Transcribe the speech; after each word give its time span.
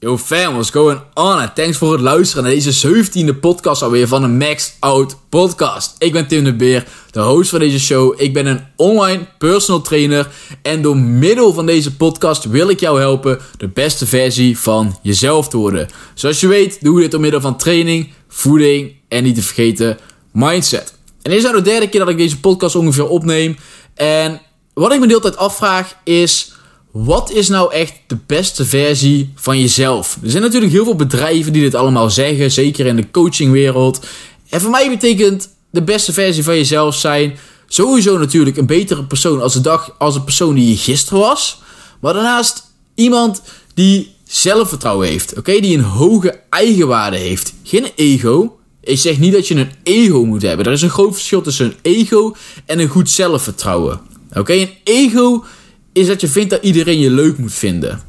Yo 0.00 0.18
fam, 0.18 0.52
what's 0.52 0.70
going 0.70 1.00
on? 1.14 1.40
En 1.40 1.52
thanks 1.54 1.76
voor 1.76 1.92
het 1.92 2.00
luisteren 2.00 2.44
naar 2.44 2.52
deze 2.52 3.04
17e 3.04 3.38
podcast 3.40 3.82
alweer 3.82 4.08
van 4.08 4.22
de 4.22 4.28
Maxed 4.28 4.76
Out 4.78 5.16
Podcast. 5.28 5.94
Ik 5.98 6.12
ben 6.12 6.28
Tim 6.28 6.44
de 6.44 6.54
Beer, 6.54 6.86
de 7.10 7.20
host 7.20 7.50
van 7.50 7.58
deze 7.58 7.80
show. 7.80 8.20
Ik 8.20 8.32
ben 8.32 8.46
een 8.46 8.60
online 8.76 9.26
personal 9.38 9.82
trainer. 9.82 10.28
En 10.62 10.82
door 10.82 10.96
middel 10.96 11.52
van 11.52 11.66
deze 11.66 11.96
podcast 11.96 12.44
wil 12.44 12.68
ik 12.68 12.80
jou 12.80 13.00
helpen 13.00 13.38
de 13.56 13.68
beste 13.68 14.06
versie 14.06 14.58
van 14.58 14.98
jezelf 15.02 15.48
te 15.48 15.56
worden. 15.56 15.88
Zoals 16.14 16.40
je 16.40 16.46
weet, 16.48 16.78
doe 16.80 16.96
ik 16.96 17.02
dit 17.02 17.10
door 17.10 17.20
middel 17.20 17.40
van 17.40 17.56
training, 17.56 18.08
voeding 18.28 18.92
en 19.08 19.22
niet 19.22 19.34
te 19.34 19.42
vergeten, 19.42 19.98
mindset. 20.32 20.94
En 21.22 21.30
dit 21.30 21.38
is 21.38 21.42
nou 21.42 21.56
de 21.56 21.70
derde 21.70 21.88
keer 21.88 22.00
dat 22.00 22.08
ik 22.08 22.16
deze 22.16 22.40
podcast 22.40 22.74
ongeveer 22.74 23.08
opneem. 23.08 23.56
En 23.94 24.40
wat 24.74 24.92
ik 24.92 25.00
me 25.00 25.06
de 25.06 25.12
hele 25.12 25.22
tijd 25.22 25.36
afvraag 25.36 25.96
is 26.04 26.52
wat 26.90 27.30
is 27.30 27.48
nou 27.48 27.72
echt 27.72 27.92
de 28.06 28.18
beste 28.26 28.64
versie 28.64 29.32
van 29.34 29.60
jezelf? 29.60 30.18
Er 30.22 30.30
zijn 30.30 30.42
natuurlijk 30.42 30.72
heel 30.72 30.84
veel 30.84 30.96
bedrijven 30.96 31.52
die 31.52 31.62
dit 31.62 31.74
allemaal 31.74 32.10
zeggen, 32.10 32.50
zeker 32.50 32.86
in 32.86 32.96
de 32.96 33.10
coachingwereld. 33.10 34.06
En 34.48 34.60
voor 34.60 34.70
mij 34.70 34.88
betekent 34.88 35.48
de 35.70 35.82
beste 35.82 36.12
versie 36.12 36.44
van 36.44 36.54
jezelf 36.54 36.94
zijn 36.94 37.38
sowieso 37.66 38.18
natuurlijk 38.18 38.56
een 38.56 38.66
betere 38.66 39.04
persoon 39.04 39.42
als 39.42 39.52
de 39.52 39.60
dag 39.60 39.94
als 39.98 40.14
de 40.14 40.22
persoon 40.22 40.54
die 40.54 40.68
je 40.68 40.76
gisteren 40.76 41.18
was. 41.18 41.60
Maar 42.00 42.12
daarnaast 42.12 42.72
iemand 42.94 43.42
die 43.74 44.14
zelfvertrouwen 44.28 45.08
heeft, 45.08 45.38
oké? 45.38 45.60
Die 45.60 45.78
een 45.78 45.84
hoge 45.84 46.40
eigenwaarde 46.50 47.16
heeft. 47.16 47.54
Geen 47.62 47.86
ego. 47.94 48.58
Ik 48.80 48.98
zeg 48.98 49.18
niet 49.18 49.32
dat 49.32 49.48
je 49.48 49.54
een 49.54 49.70
ego 49.82 50.24
moet 50.24 50.42
hebben. 50.42 50.66
Er 50.66 50.72
is 50.72 50.82
een 50.82 50.90
groot 50.90 51.12
verschil 51.12 51.40
tussen 51.40 51.66
een 51.66 51.76
ego 51.82 52.34
en 52.66 52.78
een 52.78 52.88
goed 52.88 53.10
zelfvertrouwen. 53.10 54.00
Oké, 54.34 54.52
een 54.52 54.70
ego 54.84 55.44
is 55.92 56.06
dat 56.06 56.20
je 56.20 56.28
vindt 56.28 56.50
dat 56.50 56.62
iedereen 56.62 56.98
je 56.98 57.10
leuk 57.10 57.38
moet 57.38 57.54
vinden. 57.54 58.02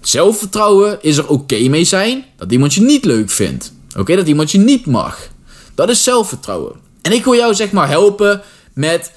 Zelfvertrouwen 0.00 0.98
is 1.02 1.16
er 1.16 1.28
oké 1.28 1.68
mee 1.68 1.84
zijn 1.84 2.24
dat 2.36 2.52
iemand 2.52 2.74
je 2.74 2.80
niet 2.80 3.04
leuk 3.04 3.30
vindt. 3.30 3.72
Oké, 3.96 4.16
dat 4.16 4.28
iemand 4.28 4.50
je 4.50 4.58
niet 4.58 4.86
mag. 4.86 5.28
Dat 5.74 5.88
is 5.88 6.02
zelfvertrouwen. 6.02 6.76
En 7.02 7.12
ik 7.12 7.24
wil 7.24 7.34
jou 7.34 7.54
zeg 7.54 7.70
maar 7.70 7.88
helpen 7.88 8.42
met 8.74 9.12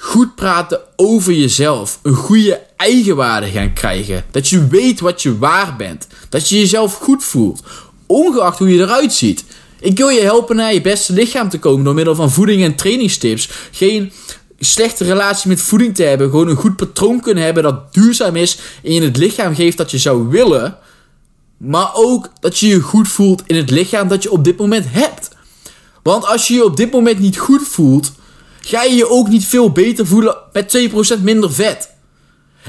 goed 0.00 0.34
praten 0.34 0.80
over 0.96 1.32
jezelf. 1.32 1.98
Een 2.02 2.14
goede 2.14 2.60
eigenwaarde 2.76 3.46
gaan 3.46 3.72
krijgen. 3.72 4.24
Dat 4.30 4.48
je 4.48 4.66
weet 4.66 5.00
wat 5.00 5.22
je 5.22 5.38
waar 5.38 5.76
bent. 5.76 6.06
Dat 6.28 6.48
je 6.48 6.58
jezelf 6.58 6.94
goed 6.94 7.24
voelt. 7.24 7.62
Ongeacht 8.06 8.58
hoe 8.58 8.74
je 8.74 8.82
eruit 8.82 9.12
ziet. 9.12 9.44
Ik 9.80 9.96
wil 9.96 10.08
je 10.08 10.20
helpen 10.20 10.56
naar 10.56 10.74
je 10.74 10.80
beste 10.80 11.12
lichaam 11.12 11.48
te 11.48 11.58
komen 11.58 11.84
door 11.84 11.94
middel 11.94 12.14
van 12.14 12.30
voeding 12.30 12.62
en 12.62 12.74
trainingstips. 12.74 13.50
Geen 13.70 14.12
slechte 14.58 15.04
relatie 15.04 15.48
met 15.48 15.60
voeding 15.60 15.94
te 15.94 16.02
hebben. 16.02 16.30
Gewoon 16.30 16.48
een 16.48 16.56
goed 16.56 16.76
patroon 16.76 17.20
kunnen 17.20 17.44
hebben 17.44 17.62
dat 17.62 17.94
duurzaam 17.94 18.36
is. 18.36 18.58
En 18.82 18.92
je 18.92 19.02
het 19.02 19.16
lichaam 19.16 19.54
geeft 19.54 19.76
dat 19.76 19.90
je 19.90 19.98
zou 19.98 20.28
willen. 20.28 20.76
Maar 21.56 21.90
ook 21.94 22.30
dat 22.40 22.58
je 22.58 22.68
je 22.68 22.80
goed 22.80 23.08
voelt 23.08 23.42
in 23.46 23.56
het 23.56 23.70
lichaam 23.70 24.08
dat 24.08 24.22
je 24.22 24.30
op 24.30 24.44
dit 24.44 24.58
moment 24.58 24.84
hebt. 24.88 25.28
Want 26.02 26.26
als 26.26 26.48
je 26.48 26.54
je 26.54 26.64
op 26.64 26.76
dit 26.76 26.92
moment 26.92 27.18
niet 27.18 27.38
goed 27.38 27.62
voelt, 27.68 28.12
ga 28.68 28.82
je 28.82 28.94
je 28.94 29.10
ook 29.10 29.28
niet 29.28 29.44
veel 29.44 29.72
beter 29.72 30.06
voelen 30.06 30.36
met 30.52 30.90
2% 31.18 31.22
minder 31.22 31.52
vet. 31.52 31.90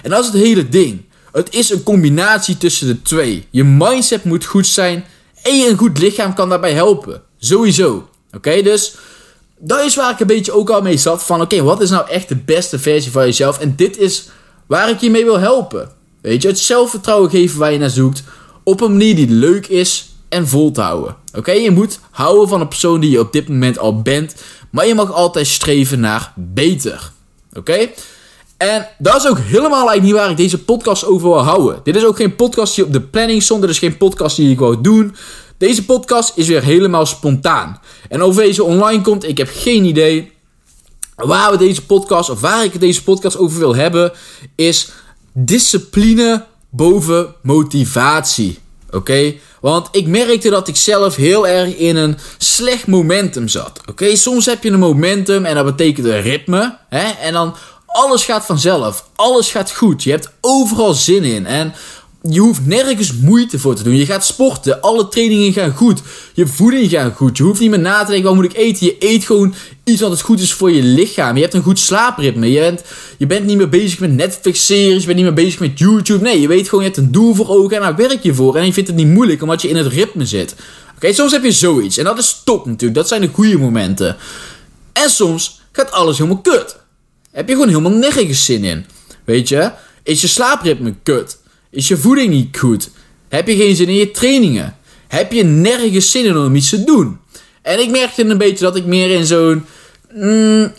En 0.03 0.09
dat 0.09 0.19
is 0.19 0.25
het 0.25 0.35
hele 0.35 0.69
ding. 0.69 1.05
Het 1.31 1.53
is 1.53 1.69
een 1.69 1.83
combinatie 1.83 2.57
tussen 2.57 2.87
de 2.87 3.01
twee. 3.01 3.47
Je 3.49 3.63
mindset 3.63 4.23
moet 4.23 4.45
goed 4.45 4.67
zijn 4.67 5.05
en 5.43 5.57
je 5.57 5.69
een 5.69 5.77
goed 5.77 5.99
lichaam 5.99 6.33
kan 6.33 6.49
daarbij 6.49 6.73
helpen. 6.73 7.21
Sowieso. 7.37 8.09
Oké, 8.35 8.61
dus 8.61 8.95
dat 9.57 9.85
is 9.85 9.95
waar 9.95 10.11
ik 10.11 10.19
een 10.19 10.27
beetje 10.27 10.51
ook 10.51 10.69
al 10.69 10.81
mee 10.81 10.97
zat. 10.97 11.23
Van 11.23 11.41
oké, 11.41 11.61
wat 11.63 11.81
is 11.81 11.89
nou 11.89 12.09
echt 12.09 12.29
de 12.29 12.35
beste 12.35 12.79
versie 12.79 13.11
van 13.11 13.25
jezelf? 13.25 13.59
En 13.59 13.75
dit 13.75 13.97
is 13.97 14.29
waar 14.67 14.89
ik 14.89 14.99
je 14.99 15.09
mee 15.09 15.25
wil 15.25 15.39
helpen. 15.39 15.91
Weet 16.21 16.41
je, 16.41 16.47
het 16.47 16.59
zelfvertrouwen 16.59 17.29
geven 17.29 17.59
waar 17.59 17.71
je 17.71 17.77
naar 17.77 17.89
zoekt. 17.89 18.23
Op 18.63 18.81
een 18.81 18.91
manier 18.91 19.15
die 19.15 19.29
leuk 19.29 19.67
is 19.67 20.09
en 20.29 20.47
vol 20.47 20.71
te 20.71 20.81
houden. 20.81 21.15
Oké, 21.33 21.51
je 21.51 21.71
moet 21.71 21.99
houden 22.11 22.49
van 22.49 22.59
de 22.59 22.67
persoon 22.67 22.99
die 22.99 23.11
je 23.11 23.19
op 23.19 23.33
dit 23.33 23.49
moment 23.49 23.77
al 23.77 24.01
bent. 24.01 24.35
Maar 24.69 24.87
je 24.87 24.95
mag 24.95 25.13
altijd 25.13 25.47
streven 25.47 25.99
naar 25.99 26.33
beter. 26.35 27.11
Oké? 27.53 27.89
En 28.57 28.87
dat 28.97 29.15
is 29.15 29.27
ook 29.27 29.39
helemaal 29.39 29.71
eigenlijk 29.71 30.01
niet 30.01 30.13
waar 30.13 30.29
ik 30.29 30.37
deze 30.37 30.63
podcast 30.63 31.05
over 31.05 31.27
wil 31.27 31.43
houden. 31.43 31.79
Dit 31.83 31.95
is 31.95 32.05
ook 32.05 32.15
geen 32.15 32.35
podcast 32.35 32.75
die 32.75 32.85
op 32.85 32.93
de 32.93 33.01
planning 33.01 33.43
stond. 33.43 33.61
Dit 33.61 33.69
is 33.69 33.79
geen 33.79 33.97
podcast 33.97 34.35
die 34.35 34.51
ik 34.51 34.59
wou 34.59 34.81
doen. 34.81 35.15
Deze 35.57 35.85
podcast 35.85 36.31
is 36.35 36.47
weer 36.47 36.63
helemaal 36.63 37.05
spontaan. 37.05 37.79
En 38.09 38.21
over 38.21 38.43
deze 38.43 38.63
online 38.63 39.01
komt, 39.01 39.27
ik 39.27 39.37
heb 39.37 39.49
geen 39.51 39.83
idee. 39.85 40.31
Waar 41.15 41.51
we 41.51 41.57
deze 41.57 41.85
podcast, 41.85 42.29
of 42.29 42.41
waar 42.41 42.63
ik 42.63 42.79
deze 42.79 43.03
podcast 43.03 43.37
over 43.37 43.59
wil 43.59 43.75
hebben, 43.75 44.11
is 44.55 44.91
discipline 45.33 46.45
boven 46.69 47.35
motivatie. 47.41 48.59
Oké? 48.91 49.33
Want 49.61 49.87
ik 49.91 50.07
merkte 50.07 50.49
dat 50.49 50.67
ik 50.67 50.75
zelf 50.75 51.15
heel 51.15 51.47
erg 51.47 51.75
in 51.75 51.95
een 51.95 52.17
slecht 52.37 52.87
momentum 52.87 53.47
zat. 53.47 53.81
Oké, 53.89 54.15
soms 54.15 54.45
heb 54.45 54.63
je 54.63 54.71
een 54.71 54.79
momentum 54.79 55.45
en 55.45 55.55
dat 55.55 55.65
betekent 55.65 56.05
een 56.05 56.21
ritme. 56.21 56.77
Hè? 56.89 57.09
En 57.21 57.33
dan 57.33 57.55
alles 57.85 58.25
gaat 58.25 58.45
vanzelf. 58.45 59.05
Alles 59.15 59.51
gaat 59.51 59.71
goed. 59.71 60.03
Je 60.03 60.11
hebt 60.11 60.31
overal 60.41 60.93
zin 60.93 61.23
in. 61.23 61.45
En 61.45 61.73
je 62.21 62.39
hoeft 62.39 62.65
nergens 62.65 63.13
moeite 63.13 63.59
voor 63.59 63.75
te 63.75 63.83
doen. 63.83 63.95
Je 63.95 64.05
gaat 64.05 64.25
sporten, 64.25 64.81
alle 64.81 65.07
trainingen 65.07 65.53
gaan 65.53 65.71
goed. 65.71 66.01
Je 66.33 66.47
voeding 66.47 66.89
gaat 66.89 67.15
goed. 67.15 67.37
Je 67.37 67.43
hoeft 67.43 67.59
niet 67.59 67.69
meer 67.69 67.79
na 67.79 68.03
te 68.03 68.11
denken, 68.11 68.27
wat 68.27 68.35
moet 68.35 68.51
ik 68.51 68.57
eten? 68.57 68.85
Je 68.85 68.95
eet 68.99 69.25
gewoon 69.25 69.53
iets 69.83 70.01
wat 70.01 70.11
het 70.11 70.21
goed 70.21 70.39
is 70.39 70.53
voor 70.53 70.71
je 70.71 70.81
lichaam. 70.81 71.35
Je 71.35 71.41
hebt 71.41 71.53
een 71.53 71.61
goed 71.63 71.79
slaapritme. 71.79 72.51
Je 72.51 72.59
bent, 72.59 72.81
je 73.17 73.27
bent 73.27 73.45
niet 73.45 73.57
meer 73.57 73.69
bezig 73.69 73.99
met 73.99 74.13
Netflix-series. 74.13 74.99
Je 74.99 75.05
bent 75.05 75.15
niet 75.15 75.25
meer 75.25 75.45
bezig 75.45 75.59
met 75.59 75.79
YouTube. 75.79 76.23
Nee, 76.23 76.41
je 76.41 76.47
weet 76.47 76.69
gewoon, 76.69 76.83
je 76.83 76.89
hebt 76.89 77.01
een 77.01 77.11
doel 77.11 77.33
voor 77.33 77.49
ogen 77.49 77.75
en 77.75 77.81
daar 77.81 77.95
werk 77.95 78.23
je 78.23 78.33
voor. 78.33 78.55
En 78.55 78.65
je 78.65 78.73
vindt 78.73 78.89
het 78.89 78.97
niet 78.97 79.07
moeilijk, 79.07 79.41
omdat 79.41 79.61
je 79.61 79.69
in 79.69 79.75
het 79.75 79.87
ritme 79.87 80.25
zit. 80.25 80.55
Oké, 80.95 81.13
soms 81.13 81.31
heb 81.31 81.43
je 81.43 81.51
zoiets. 81.51 81.97
En 81.97 82.03
dat 82.03 82.17
is 82.17 82.41
top 82.45 82.65
natuurlijk. 82.65 82.93
Dat 82.93 83.07
zijn 83.07 83.21
de 83.21 83.29
goede 83.33 83.57
momenten. 83.57 84.17
En 84.93 85.09
soms 85.09 85.61
gaat 85.71 85.91
alles 85.91 86.17
helemaal 86.17 86.41
kut. 86.41 86.77
Heb 87.31 87.47
je 87.47 87.53
gewoon 87.53 87.69
helemaal 87.69 87.91
nergens 87.91 88.45
zin 88.45 88.63
in. 88.63 88.85
Weet 89.25 89.49
je? 89.49 89.71
Is 90.03 90.21
je 90.21 90.27
slaapritme 90.27 90.93
kut? 91.03 91.38
Is 91.71 91.87
je 91.87 91.97
voeding 91.97 92.29
niet 92.29 92.57
goed? 92.57 92.89
Heb 93.29 93.47
je 93.47 93.55
geen 93.55 93.75
zin 93.75 93.87
in 93.87 93.95
je 93.95 94.11
trainingen? 94.11 94.77
Heb 95.07 95.31
je 95.31 95.43
nergens 95.43 96.11
zin 96.11 96.25
in 96.25 96.37
om 96.37 96.55
iets 96.55 96.69
te 96.69 96.83
doen? 96.83 97.19
En 97.61 97.79
ik 97.79 97.89
merkte 97.89 98.25
een 98.25 98.37
beetje 98.37 98.65
dat 98.65 98.75
ik 98.75 98.85
meer 98.85 99.09
in 99.09 99.25
zo'n 99.25 99.65
mm, 100.13 100.73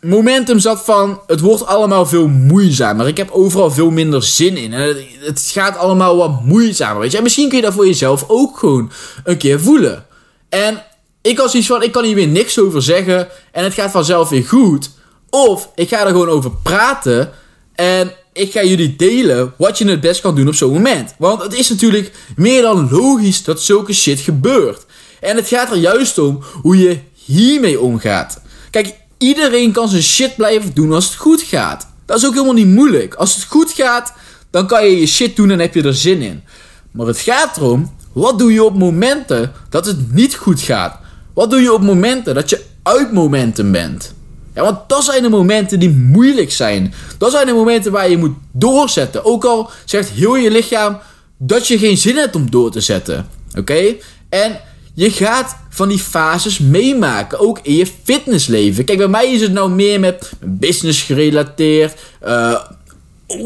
momentum 0.00 0.58
zat 0.58 0.84
van... 0.84 1.20
Het 1.26 1.40
wordt 1.40 1.66
allemaal 1.66 2.06
veel 2.06 2.28
moeizamer. 2.28 3.06
Ik 3.06 3.16
heb 3.16 3.30
overal 3.30 3.70
veel 3.70 3.90
minder 3.90 4.22
zin 4.22 4.56
in. 4.56 4.72
Het, 4.72 5.50
gaat 5.52 5.76
allemaal 5.76 6.16
wat 6.16 6.44
moeizamer, 6.44 7.00
weet 7.00 7.10
je. 7.10 7.16
En 7.16 7.22
misschien 7.22 7.48
kun 7.48 7.56
je 7.56 7.64
dat 7.64 7.74
voor 7.74 7.86
jezelf 7.86 8.24
ook 8.28 8.58
gewoon 8.58 8.90
een 9.24 9.36
keer 9.36 9.60
voelen. 9.60 10.06
En 10.48 10.82
ik 11.22 11.38
was 11.38 11.54
iets 11.54 11.66
van, 11.66 11.82
ik 11.82 11.92
kan 11.92 12.04
hier 12.04 12.14
weer 12.14 12.28
niks 12.28 12.58
over 12.58 12.82
zeggen. 12.82 13.28
En 13.52 13.64
het 13.64 13.74
gaat 13.74 13.90
vanzelf 13.90 14.28
weer 14.28 14.44
goed. 14.44 14.90
Of 15.30 15.70
ik 15.74 15.88
ga 15.88 16.00
er 16.00 16.10
gewoon 16.10 16.28
over 16.28 16.50
praten. 16.62 17.30
En 17.74 18.12
ik 18.34 18.52
ga 18.52 18.64
jullie 18.64 18.96
delen 18.96 19.54
wat 19.56 19.78
je 19.78 19.88
het 19.88 20.00
best 20.00 20.20
kan 20.20 20.34
doen 20.34 20.48
op 20.48 20.54
zo'n 20.54 20.72
moment. 20.72 21.14
Want 21.18 21.42
het 21.42 21.54
is 21.54 21.68
natuurlijk 21.68 22.12
meer 22.36 22.62
dan 22.62 22.88
logisch 22.90 23.44
dat 23.44 23.62
zulke 23.62 23.92
shit 23.92 24.20
gebeurt. 24.20 24.86
En 25.20 25.36
het 25.36 25.48
gaat 25.48 25.70
er 25.70 25.76
juist 25.76 26.18
om 26.18 26.42
hoe 26.62 26.78
je 26.78 26.98
hiermee 27.24 27.80
omgaat. 27.80 28.40
Kijk, 28.70 28.94
iedereen 29.18 29.72
kan 29.72 29.88
zijn 29.88 30.02
shit 30.02 30.36
blijven 30.36 30.74
doen 30.74 30.92
als 30.92 31.04
het 31.04 31.14
goed 31.14 31.42
gaat. 31.42 31.86
Dat 32.06 32.16
is 32.16 32.26
ook 32.26 32.32
helemaal 32.32 32.54
niet 32.54 32.66
moeilijk. 32.66 33.14
Als 33.14 33.34
het 33.34 33.44
goed 33.44 33.70
gaat, 33.70 34.12
dan 34.50 34.66
kan 34.66 34.84
je 34.84 35.00
je 35.00 35.06
shit 35.06 35.36
doen 35.36 35.50
en 35.50 35.58
heb 35.58 35.74
je 35.74 35.82
er 35.82 35.94
zin 35.94 36.22
in. 36.22 36.42
Maar 36.90 37.06
het 37.06 37.18
gaat 37.18 37.56
erom, 37.56 37.94
wat 38.12 38.38
doe 38.38 38.52
je 38.52 38.64
op 38.64 38.78
momenten 38.78 39.52
dat 39.70 39.86
het 39.86 40.12
niet 40.12 40.34
goed 40.34 40.60
gaat? 40.60 40.98
Wat 41.34 41.50
doe 41.50 41.60
je 41.60 41.72
op 41.72 41.82
momenten 41.82 42.34
dat 42.34 42.50
je 42.50 42.64
uit 42.82 43.12
momentum 43.12 43.72
bent? 43.72 44.13
Ja, 44.54 44.62
want 44.62 44.78
dat 44.88 45.04
zijn 45.04 45.22
de 45.22 45.28
momenten 45.28 45.78
die 45.78 45.90
moeilijk 45.90 46.52
zijn. 46.52 46.94
Dat 47.18 47.30
zijn 47.30 47.46
de 47.46 47.52
momenten 47.52 47.92
waar 47.92 48.10
je 48.10 48.16
moet 48.16 48.36
doorzetten. 48.52 49.24
Ook 49.24 49.44
al 49.44 49.70
zegt 49.84 50.10
heel 50.10 50.36
je 50.36 50.50
lichaam 50.50 50.98
dat 51.38 51.66
je 51.66 51.78
geen 51.78 51.96
zin 51.96 52.16
hebt 52.16 52.36
om 52.36 52.50
door 52.50 52.70
te 52.70 52.80
zetten. 52.80 53.28
Oké? 53.58 53.94
En 54.28 54.60
je 54.94 55.10
gaat 55.10 55.56
van 55.70 55.88
die 55.88 55.98
fases 55.98 56.58
meemaken, 56.58 57.40
ook 57.40 57.58
in 57.62 57.74
je 57.74 57.86
fitnessleven. 58.04 58.84
Kijk, 58.84 58.98
bij 58.98 59.08
mij 59.08 59.32
is 59.32 59.40
het 59.40 59.52
nou 59.52 59.70
meer 59.70 60.00
met 60.00 60.32
business 60.40 61.02
gerelateerd. 61.02 62.00
Uh, 62.26 62.60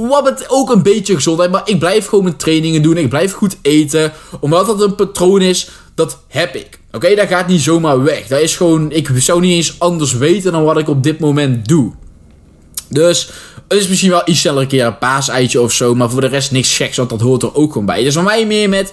wat 0.09 0.25
het 0.25 0.45
ook 0.49 0.71
een 0.71 0.83
beetje 0.83 1.15
gezondheid. 1.15 1.51
Maar 1.51 1.63
ik 1.69 1.79
blijf 1.79 2.07
gewoon 2.07 2.25
mijn 2.25 2.37
trainingen 2.37 2.83
doen. 2.83 2.97
Ik 2.97 3.09
blijf 3.09 3.33
goed 3.33 3.57
eten. 3.63 4.13
Omdat 4.41 4.67
dat 4.67 4.81
een 4.81 4.95
patroon 4.95 5.41
is, 5.43 5.71
dat 5.95 6.19
heb 6.29 6.55
ik. 6.55 6.79
Oké, 6.93 7.15
dat 7.15 7.29
gaat 7.29 7.49
niet 7.49 7.61
zomaar 7.61 8.03
weg. 8.03 8.27
Dat 8.27 8.41
is 8.41 8.57
gewoon, 8.57 8.93
ik 8.93 9.11
zou 9.17 9.41
niet 9.41 9.55
eens 9.55 9.81
anders 9.81 10.13
weten 10.13 10.53
dan 10.53 10.65
wat 10.65 10.79
ik 10.79 10.89
op 10.89 11.03
dit 11.03 11.19
moment 11.19 11.69
doe. 11.69 11.93
Dus 12.89 13.31
het 13.69 13.79
is 13.79 13.89
misschien 13.89 14.11
wel 14.11 14.23
iets 14.25 14.41
sneller 14.41 14.63
een 14.63 14.69
keer 14.69 14.87
een 14.87 14.99
paaseitje 14.99 15.61
of 15.61 15.73
zo. 15.73 15.95
Maar 15.95 16.11
voor 16.11 16.21
de 16.21 16.27
rest 16.27 16.51
niks 16.51 16.77
geks, 16.77 16.97
want 16.97 17.11
dat 17.11 17.21
hoort 17.21 17.43
er 17.43 17.55
ook 17.55 17.73
gewoon 17.73 17.87
bij. 17.87 18.03
Dus 18.03 18.15
voor 18.15 18.23
mij 18.23 18.47
meer 18.47 18.69
met 18.69 18.93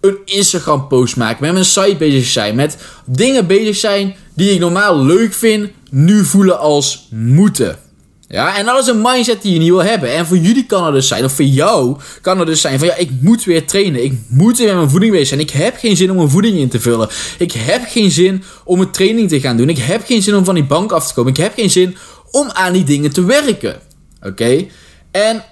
een 0.00 0.16
Instagram 0.24 0.88
post 0.88 1.16
maken, 1.16 1.44
met 1.44 1.52
mijn 1.52 1.64
site 1.64 1.96
bezig 1.98 2.26
zijn, 2.26 2.54
met 2.54 2.76
dingen 3.04 3.46
bezig 3.46 3.76
zijn 3.76 4.16
die 4.34 4.50
ik 4.50 4.58
normaal 4.60 5.04
leuk 5.04 5.32
vind, 5.32 5.70
nu 5.90 6.24
voelen 6.24 6.58
als 6.58 7.08
moeten. 7.10 7.78
Ja, 8.28 8.56
en 8.56 8.64
dat 8.64 8.82
is 8.82 8.86
een 8.86 9.00
mindset 9.02 9.42
die 9.42 9.52
je 9.52 9.58
niet 9.58 9.68
wil 9.68 9.82
hebben. 9.82 10.14
En 10.14 10.26
voor 10.26 10.36
jullie 10.36 10.66
kan 10.66 10.84
het 10.84 10.94
dus 10.94 11.08
zijn, 11.08 11.24
of 11.24 11.32
voor 11.32 11.44
jou 11.44 11.96
kan 12.20 12.38
het 12.38 12.46
dus 12.46 12.60
zijn 12.60 12.78
van 12.78 12.88
ja, 12.88 12.96
ik 12.96 13.10
moet 13.20 13.44
weer 13.44 13.66
trainen. 13.66 14.04
Ik 14.04 14.12
moet 14.28 14.58
weer 14.58 14.76
mijn 14.76 14.90
voeding 14.90 15.12
bezig 15.12 15.28
zijn. 15.28 15.40
Ik 15.40 15.50
heb 15.50 15.76
geen 15.76 15.96
zin 15.96 16.10
om 16.10 16.16
mijn 16.16 16.30
voeding 16.30 16.58
in 16.58 16.68
te 16.68 16.80
vullen. 16.80 17.08
Ik 17.38 17.52
heb 17.52 17.82
geen 17.88 18.10
zin 18.10 18.44
om 18.64 18.80
een 18.80 18.90
training 18.90 19.28
te 19.28 19.40
gaan 19.40 19.56
doen. 19.56 19.68
Ik 19.68 19.78
heb 19.78 20.04
geen 20.04 20.22
zin 20.22 20.36
om 20.36 20.44
van 20.44 20.54
die 20.54 20.64
bank 20.64 20.92
af 20.92 21.06
te 21.06 21.14
komen. 21.14 21.32
Ik 21.32 21.38
heb 21.38 21.54
geen 21.54 21.70
zin 21.70 21.96
om 22.30 22.50
aan 22.50 22.72
die 22.72 22.84
dingen 22.84 23.12
te 23.12 23.24
werken. 23.24 23.80
Oké? 24.22 24.66
En 25.10 25.44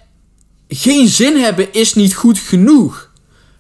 geen 0.69 1.09
zin 1.09 1.37
hebben 1.37 1.73
is 1.73 1.95
niet 1.95 2.15
goed 2.15 2.39
genoeg. 2.39 3.11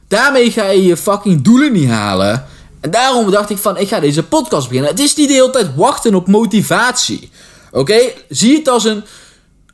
Daarmee 0.09 0.51
ga 0.51 0.67
je 0.67 0.85
je 0.85 0.97
fucking 0.97 1.43
doelen 1.43 1.73
niet 1.73 1.89
halen. 1.89 2.47
En 2.81 2.91
daarom 2.91 3.31
dacht 3.31 3.51
ik 3.51 3.59
van, 3.59 3.79
ik 3.79 3.89
ga 3.89 4.01
deze 4.01 4.23
podcast 4.23 4.69
beginnen. 4.69 4.91
Het 4.91 5.01
is 5.01 5.15
niet 5.15 5.29
de 5.29 5.35
hele 5.35 5.51
tijd 5.51 5.75
wachten 5.77 6.15
op 6.15 6.27
motivatie. 6.27 7.31
Oké? 7.75 8.01
Zie 8.29 8.57
het 8.57 8.69
als 8.69 8.85
een 8.85 9.05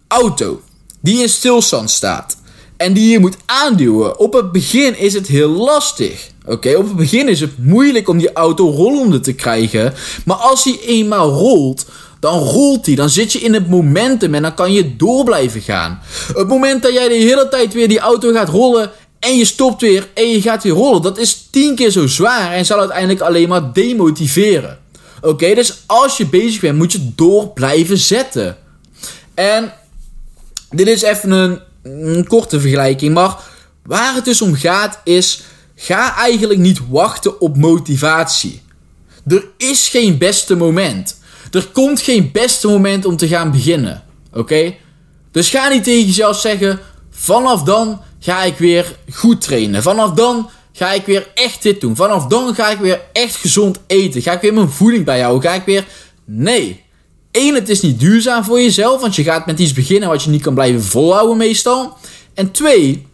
auto 0.09 0.61
die 1.01 1.23
in 1.23 1.29
stilstand 1.29 1.91
staat. 1.91 2.37
En 2.77 2.93
die 2.93 3.11
je 3.11 3.19
moet 3.19 3.37
aanduwen. 3.47 4.19
Op 4.19 4.33
het 4.33 4.53
begin 4.53 4.99
is 4.99 5.15
het 5.15 5.27
heel 5.27 5.49
lastig. 5.49 6.29
Oké, 6.47 6.77
op 6.77 6.85
het 6.85 6.97
begin 6.97 7.29
is 7.29 7.41
het 7.41 7.59
moeilijk 7.59 8.09
om 8.09 8.19
die 8.19 8.33
auto 8.33 8.71
rollende 8.71 9.21
te 9.21 9.33
krijgen. 9.33 9.95
Maar 10.25 10.37
als 10.37 10.65
hij 10.65 10.79
eenmaal 10.87 11.31
rolt, 11.31 11.87
dan 12.21 12.39
rolt 12.39 12.87
hij. 12.87 12.95
Dan 12.95 13.11
zit 13.11 13.33
je 13.33 13.39
in 13.39 13.55
het 13.55 13.69
momentum 13.69 14.35
en 14.35 14.43
dan 14.43 14.55
kan 14.55 14.73
je 14.73 14.97
door 14.97 15.25
blijven 15.25 15.61
gaan. 15.61 16.01
Het 16.35 16.49
moment 16.49 16.83
dat 16.83 16.93
jij 16.93 17.09
de 17.09 17.15
hele 17.15 17.49
tijd 17.49 17.73
weer 17.73 17.89
die 17.89 17.99
auto 17.99 18.33
gaat 18.33 18.49
rollen 18.49 18.91
en 19.21 19.37
je 19.37 19.45
stopt 19.45 19.81
weer 19.81 20.09
en 20.15 20.31
je 20.31 20.41
gaat 20.41 20.63
weer 20.63 20.73
rollen, 20.73 21.03
dat 21.03 21.19
is 21.19 21.49
tien 21.51 21.75
keer 21.75 21.91
zo 21.91 22.07
zwaar 22.07 22.53
en 22.53 22.67
zal 22.67 22.79
uiteindelijk 22.79 23.21
alleen 23.21 23.49
maar 23.49 23.73
demotiveren. 23.73 24.79
Oké, 25.21 25.55
dus 25.55 25.83
als 25.87 26.17
je 26.17 26.27
bezig 26.27 26.61
bent, 26.61 26.79
moet 26.79 26.93
je 26.93 27.15
door 27.15 27.49
blijven 27.49 27.99
zetten. 27.99 28.57
En 29.35 29.73
dit 30.71 30.87
is 30.87 31.03
even 31.03 31.31
een, 31.31 32.27
korte 32.27 32.61
vergelijking, 32.61 33.15
maar 33.15 33.37
waar 33.83 34.15
het 34.15 34.25
dus 34.25 34.43
om 34.43 34.55
gaat 34.55 35.01
is, 35.05 35.43
ga 35.77 36.17
eigenlijk 36.17 36.61
niet 36.61 36.81
wachten 36.89 37.41
op 37.41 37.57
motivatie. 37.57 38.63
Er 39.27 39.45
is 39.57 39.89
geen 39.89 40.19
beste 40.19 40.55
moment. 40.57 41.19
Er 41.51 41.67
komt 41.73 42.01
geen 42.01 42.31
beste 42.33 42.69
moment 42.69 43.05
om 43.05 43.17
te 43.17 43.29
gaan 43.29 43.51
beginnen. 43.51 44.03
Oké? 44.33 44.75
Dus 45.31 45.49
ga 45.49 45.69
niet 45.69 45.85
tegen 45.85 46.07
jezelf 46.07 46.41
zeggen: 46.41 46.81
vanaf 47.11 47.63
dan 47.63 48.01
ga 48.21 48.43
ik 48.43 48.59
weer 48.59 48.97
goed 49.13 49.41
trainen. 49.41 49.83
Vanaf 49.83 50.13
dan 50.13 50.51
ga 50.73 50.93
ik 50.93 51.07
weer 51.07 51.29
echt 51.35 51.63
dit 51.63 51.81
doen. 51.81 51.97
Vanaf 51.97 52.27
dan 52.27 52.55
ga 52.55 52.71
ik 52.71 52.79
weer 52.79 53.01
echt 53.13 53.37
gezond 53.37 53.81
eten. 53.87 54.23
Ga 54.23 54.33
ik 54.33 54.41
weer 54.41 54.55
mijn 54.55 54.71
voeding 54.71 55.05
bijhouden. 55.05 55.51
Ga 55.51 55.57
ik 55.57 55.65
weer. 55.65 55.87
Nee. 56.25 56.83
Eén, 57.33 57.55
het 57.55 57.69
is 57.69 57.81
niet 57.81 58.01
duurzaam 58.01 58.45
voor 58.45 58.61
jezelf, 58.61 59.01
want 59.01 59.17
je 59.17 59.23
gaat 59.23 59.47
met 59.47 59.59
iets 59.59 59.73
beginnen 59.73 60.09
wat 60.09 60.23
je 60.23 60.31
niet 60.31 60.43
kan 60.43 60.55
blijven 60.55 60.83
volhouden 60.83 61.37
meestal. 61.37 61.97
En 62.35 62.51
twee, 62.51 63.07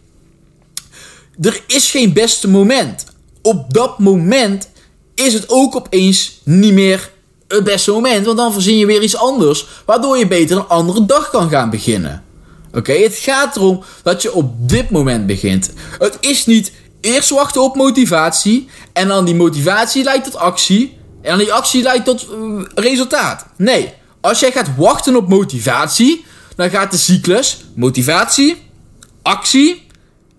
er 1.40 1.60
is 1.66 1.90
geen 1.90 2.12
beste 2.12 2.48
moment. 2.48 3.06
Op 3.42 3.74
dat 3.74 3.98
moment 3.98 4.68
is 5.14 5.32
het 5.32 5.48
ook 5.48 5.76
opeens 5.76 6.40
niet 6.44 6.72
meer 6.72 7.10
het 7.48 7.64
beste 7.64 7.90
moment, 7.90 8.26
want 8.26 8.36
dan 8.36 8.52
verzin 8.52 8.78
je 8.78 8.86
weer 8.86 9.02
iets 9.02 9.16
anders, 9.16 9.66
waardoor 9.86 10.18
je 10.18 10.26
beter 10.26 10.56
een 10.56 10.68
andere 10.68 11.06
dag 11.06 11.30
kan 11.30 11.50
gaan 11.50 11.70
beginnen. 11.70 12.24
Oké, 12.72 12.92
het 12.92 13.14
gaat 13.14 13.56
erom 13.56 13.82
dat 14.02 14.22
je 14.22 14.32
op 14.32 14.68
dit 14.68 14.90
moment 14.90 15.26
begint. 15.26 15.72
Het 15.98 16.16
is 16.20 16.46
niet 16.46 16.72
eerst 17.06 17.30
wachten 17.30 17.62
op 17.62 17.76
motivatie 17.76 18.68
en 18.92 19.08
dan 19.08 19.24
die 19.24 19.34
motivatie 19.34 20.04
leidt 20.04 20.24
tot 20.24 20.36
actie 20.36 20.98
en 21.22 21.30
dan 21.30 21.38
die 21.38 21.52
actie 21.52 21.82
leidt 21.82 22.04
tot 22.04 22.26
uh, 22.30 22.62
resultaat. 22.74 23.46
Nee, 23.56 23.92
als 24.20 24.40
jij 24.40 24.52
gaat 24.52 24.76
wachten 24.76 25.16
op 25.16 25.28
motivatie, 25.28 26.24
dan 26.56 26.70
gaat 26.70 26.90
de 26.90 26.96
cyclus 26.96 27.64
motivatie, 27.74 28.56
actie 29.22 29.86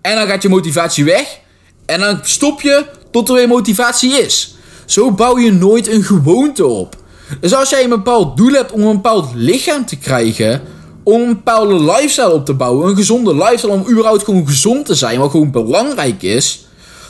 en 0.00 0.14
dan 0.16 0.26
gaat 0.26 0.42
je 0.42 0.48
motivatie 0.48 1.04
weg 1.04 1.38
en 1.86 2.00
dan 2.00 2.18
stop 2.22 2.60
je 2.60 2.86
tot 3.10 3.28
er 3.28 3.34
weer 3.34 3.48
motivatie 3.48 4.12
is. 4.12 4.54
Zo 4.86 5.10
bouw 5.10 5.38
je 5.38 5.52
nooit 5.52 5.88
een 5.88 6.02
gewoonte 6.02 6.66
op. 6.66 6.96
Dus 7.40 7.54
als 7.54 7.70
jij 7.70 7.82
een 7.82 7.88
bepaald 7.88 8.36
doel 8.36 8.52
hebt 8.52 8.72
om 8.72 8.82
een 8.82 8.94
bepaald 8.94 9.30
lichaam 9.34 9.86
te 9.86 9.96
krijgen, 9.96 10.62
om 11.08 11.22
een 11.22 11.28
bepaalde 11.28 11.74
lifestyle 11.74 12.32
op 12.32 12.44
te 12.44 12.54
bouwen, 12.54 12.88
een 12.88 12.96
gezonde 12.96 13.34
lifestyle 13.34 13.72
om 13.72 13.88
überhaupt 13.90 14.24
gewoon 14.24 14.46
gezond 14.46 14.86
te 14.86 14.94
zijn, 14.94 15.18
wat 15.18 15.30
gewoon 15.30 15.50
belangrijk 15.50 16.22
is, 16.22 16.66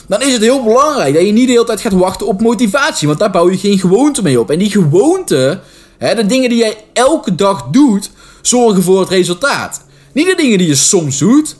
dan 0.08 0.22
is 0.22 0.32
het 0.32 0.42
heel 0.42 0.62
belangrijk 0.62 1.14
dat 1.14 1.26
je 1.26 1.32
niet 1.32 1.46
de 1.46 1.52
hele 1.52 1.64
tijd 1.64 1.80
gaat 1.80 1.92
wachten 1.92 2.26
op 2.26 2.40
motivatie, 2.40 3.08
want 3.08 3.18
daar 3.18 3.30
bouw 3.30 3.50
je 3.50 3.58
geen 3.58 3.78
gewoonte 3.78 4.22
mee 4.22 4.40
op. 4.40 4.50
En 4.50 4.58
die 4.58 4.70
gewoonte, 4.70 5.60
hè, 5.98 6.14
de 6.14 6.26
dingen 6.26 6.48
die 6.48 6.58
jij 6.58 6.76
elke 6.92 7.34
dag 7.34 7.68
doet, 7.70 8.10
zorgen 8.42 8.82
voor 8.82 9.00
het 9.00 9.08
resultaat. 9.08 9.84
Niet 10.12 10.26
de 10.26 10.34
dingen 10.36 10.58
die 10.58 10.66
je 10.66 10.74
soms 10.74 11.18
doet, 11.18 11.56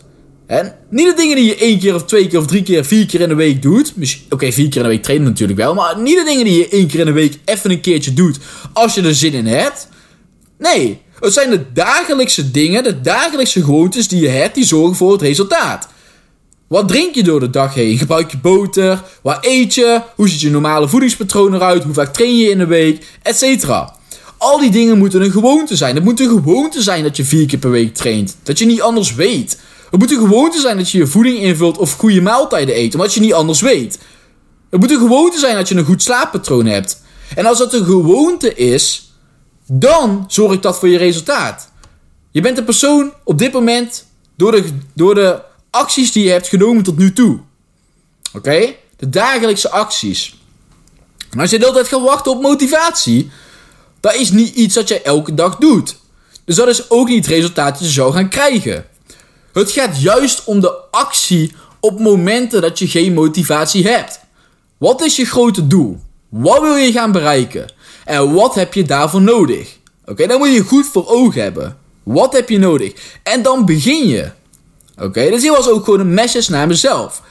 en 0.47 0.75
niet 0.91 1.07
de 1.07 1.15
dingen 1.15 1.37
die 1.37 1.45
je 1.45 1.57
één 1.57 1.79
keer 1.79 1.95
of 1.95 2.05
twee 2.05 2.27
keer 2.27 2.39
of 2.39 2.47
drie 2.47 2.63
keer, 2.63 2.85
vier 2.85 3.07
keer 3.07 3.21
in 3.21 3.29
de 3.29 3.35
week 3.35 3.63
doet. 3.63 3.95
Oké, 4.31 4.53
vier 4.53 4.69
keer 4.69 4.77
in 4.77 4.83
de 4.83 4.95
week 4.95 5.03
trainen 5.03 5.27
natuurlijk 5.27 5.59
wel. 5.59 5.75
Maar 5.75 6.01
niet 6.01 6.19
de 6.19 6.25
dingen 6.25 6.45
die 6.45 6.59
je 6.59 6.69
één 6.69 6.87
keer 6.87 7.01
in 7.01 7.07
de 7.07 7.13
week 7.13 7.39
even 7.45 7.71
een 7.71 7.81
keertje 7.81 8.15
doet. 8.15 8.39
Als 8.73 8.95
je 8.95 9.03
er 9.03 9.15
zin 9.15 9.33
in 9.33 9.47
hebt. 9.47 9.89
Nee, 10.59 11.01
het 11.21 11.33
zijn 11.33 11.51
de 11.51 11.73
dagelijkse 11.73 12.51
dingen, 12.51 12.83
de 12.83 13.01
dagelijkse 13.01 13.65
gewoontes 13.65 14.09
die 14.09 14.21
je 14.21 14.29
hebt, 14.29 14.55
die 14.55 14.65
zorgen 14.65 14.97
voor 14.97 15.13
het 15.13 15.23
resultaat. 15.23 15.89
Wat 16.69 16.89
drink 16.89 17.15
je 17.15 17.23
door 17.23 17.41
de 17.41 17.51
dag 17.51 17.75
heen? 17.75 17.99
Gebruik 17.99 18.31
je 18.31 18.39
boter? 18.39 19.03
Wat 19.23 19.39
eet 19.41 19.75
je? 19.75 20.01
Hoe 20.15 20.29
ziet 20.29 20.41
je 20.41 20.51
normale 20.51 20.89
voedingspatroon 20.89 21.55
eruit? 21.55 21.83
Hoe 21.85 21.95
vaak 21.95 22.13
train 22.15 22.37
je 22.37 22.51
in 22.51 22.59
de 22.59 22.67
week? 22.67 23.07
Etcetera. 23.23 23.97
Al 24.39 24.59
die 24.59 24.71
dingen 24.71 24.99
moeten 24.99 25.23
een 25.23 25.31
gewoonte 25.31 25.77
zijn. 25.77 25.95
Het 25.95 26.05
moet 26.05 26.21
een 26.21 26.29
gewoonte 26.29 26.83
zijn 26.83 27.03
dat 27.03 27.17
je 27.17 27.25
vier 27.25 27.47
keer 27.47 27.59
per 27.59 27.71
week 27.71 27.95
traint. 27.95 28.37
Dat 28.43 28.59
je 28.59 28.67
niet 28.67 28.83
anders 28.83 29.15
weet. 29.15 29.59
Het 29.91 30.01
moet 30.01 30.13
een 30.13 30.19
gewoonte 30.19 30.61
zijn 30.61 30.77
dat 30.77 30.91
je 30.91 30.99
je 30.99 31.07
voeding 31.07 31.39
invult 31.39 31.79
of 31.79 31.93
goede 31.93 32.21
maaltijden 32.21 32.79
eet, 32.79 32.95
omdat 32.95 33.15
je 33.15 33.21
niet 33.21 33.33
anders 33.33 33.61
weet. 33.61 33.99
Het 34.71 34.81
moet 34.81 34.91
een 34.91 34.99
gewoonte 34.99 35.39
zijn 35.39 35.55
dat 35.55 35.69
je 35.69 35.75
een 35.75 35.85
goed 35.85 36.03
slaappatroon 36.03 36.67
hebt. 36.67 37.03
En 37.35 37.47
als 37.47 37.59
dat 37.59 37.75
een 37.75 37.85
gewoonte 37.85 38.55
is, 38.55 39.08
dan 39.71 40.25
zorgt 40.29 40.63
dat 40.63 40.79
voor 40.79 40.89
je 40.89 40.99
resultaat. 40.99 41.71
Je 42.31 42.41
bent 42.41 42.59
een 42.59 42.65
persoon 42.65 43.13
op 43.25 43.39
dit 43.39 43.53
moment 43.53 44.07
door 44.37 44.53
de, 44.53 44.69
door 44.95 45.15
de 45.15 45.41
acties 45.71 46.13
die 46.13 46.25
je 46.25 46.31
hebt 46.31 46.49
genomen 46.49 46.83
tot 46.83 46.99
nu 46.99 47.13
toe. 47.13 47.39
Oké? 48.33 48.75
De 48.97 49.09
dagelijkse 49.09 49.71
acties. 49.71 50.37
En 51.31 51.41
als 51.41 51.51
je 51.51 51.59
de 51.59 51.65
hele 51.65 51.77
tijd 51.77 51.89
gaat 51.89 52.03
wachten 52.03 52.33
op 52.33 52.43
motivatie, 52.43 53.31
dat 54.01 54.15
is 54.15 54.31
niet 54.31 54.55
iets 54.55 54.75
dat 54.75 54.89
je 54.89 55.03
elke 55.03 55.35
dag 55.35 55.57
doet. 55.57 55.97
Dus 56.45 56.57
dat 56.57 56.69
is 56.69 56.91
ook 56.91 57.09
niet 57.09 57.25
het 57.25 57.35
resultaat 57.35 57.79
dat 57.79 57.87
je 57.87 57.93
zou 57.93 58.13
gaan 58.13 58.29
krijgen. 58.29 58.87
Het 59.53 59.71
gaat 59.71 60.01
juist 60.01 60.45
om 60.45 60.61
de 60.61 60.73
actie 60.91 61.53
op 61.81 62.01
momenten 62.01 62.61
dat 62.61 62.79
je 62.79 62.89
geen 62.89 63.15
motivatie 63.15 63.89
hebt. 63.89 64.21
Wat 64.79 65.03
is 65.03 65.17
je 65.17 65.25
grote 65.25 65.67
doel? 65.67 66.01
Wat 66.29 66.61
wil 66.61 66.75
je 66.75 66.93
gaan 66.93 67.13
bereiken? 67.13 67.73
En 68.05 68.33
wat 68.33 68.55
heb 68.55 68.75
je 68.75 68.83
daarvoor 68.83 69.23
nodig? 69.23 69.77
Oké, 70.05 70.27
dan 70.27 70.39
moet 70.39 70.55
je 70.55 70.63
goed 70.63 70.87
voor 70.87 71.07
ogen 71.07 71.43
hebben. 71.43 71.79
Wat 72.03 72.33
heb 72.33 72.49
je 72.49 72.59
nodig? 72.59 72.93
En 73.23 73.43
dan 73.43 73.65
begin 73.65 74.09
je. 74.09 74.31
Oké, 74.99 75.31
dus 75.31 75.43
hier 75.43 75.53
was 75.53 75.69
ook 75.69 75.85
gewoon 75.85 76.01
een 76.01 76.15
message 76.15 76.51
naar 76.51 76.67
mezelf. 76.67 77.23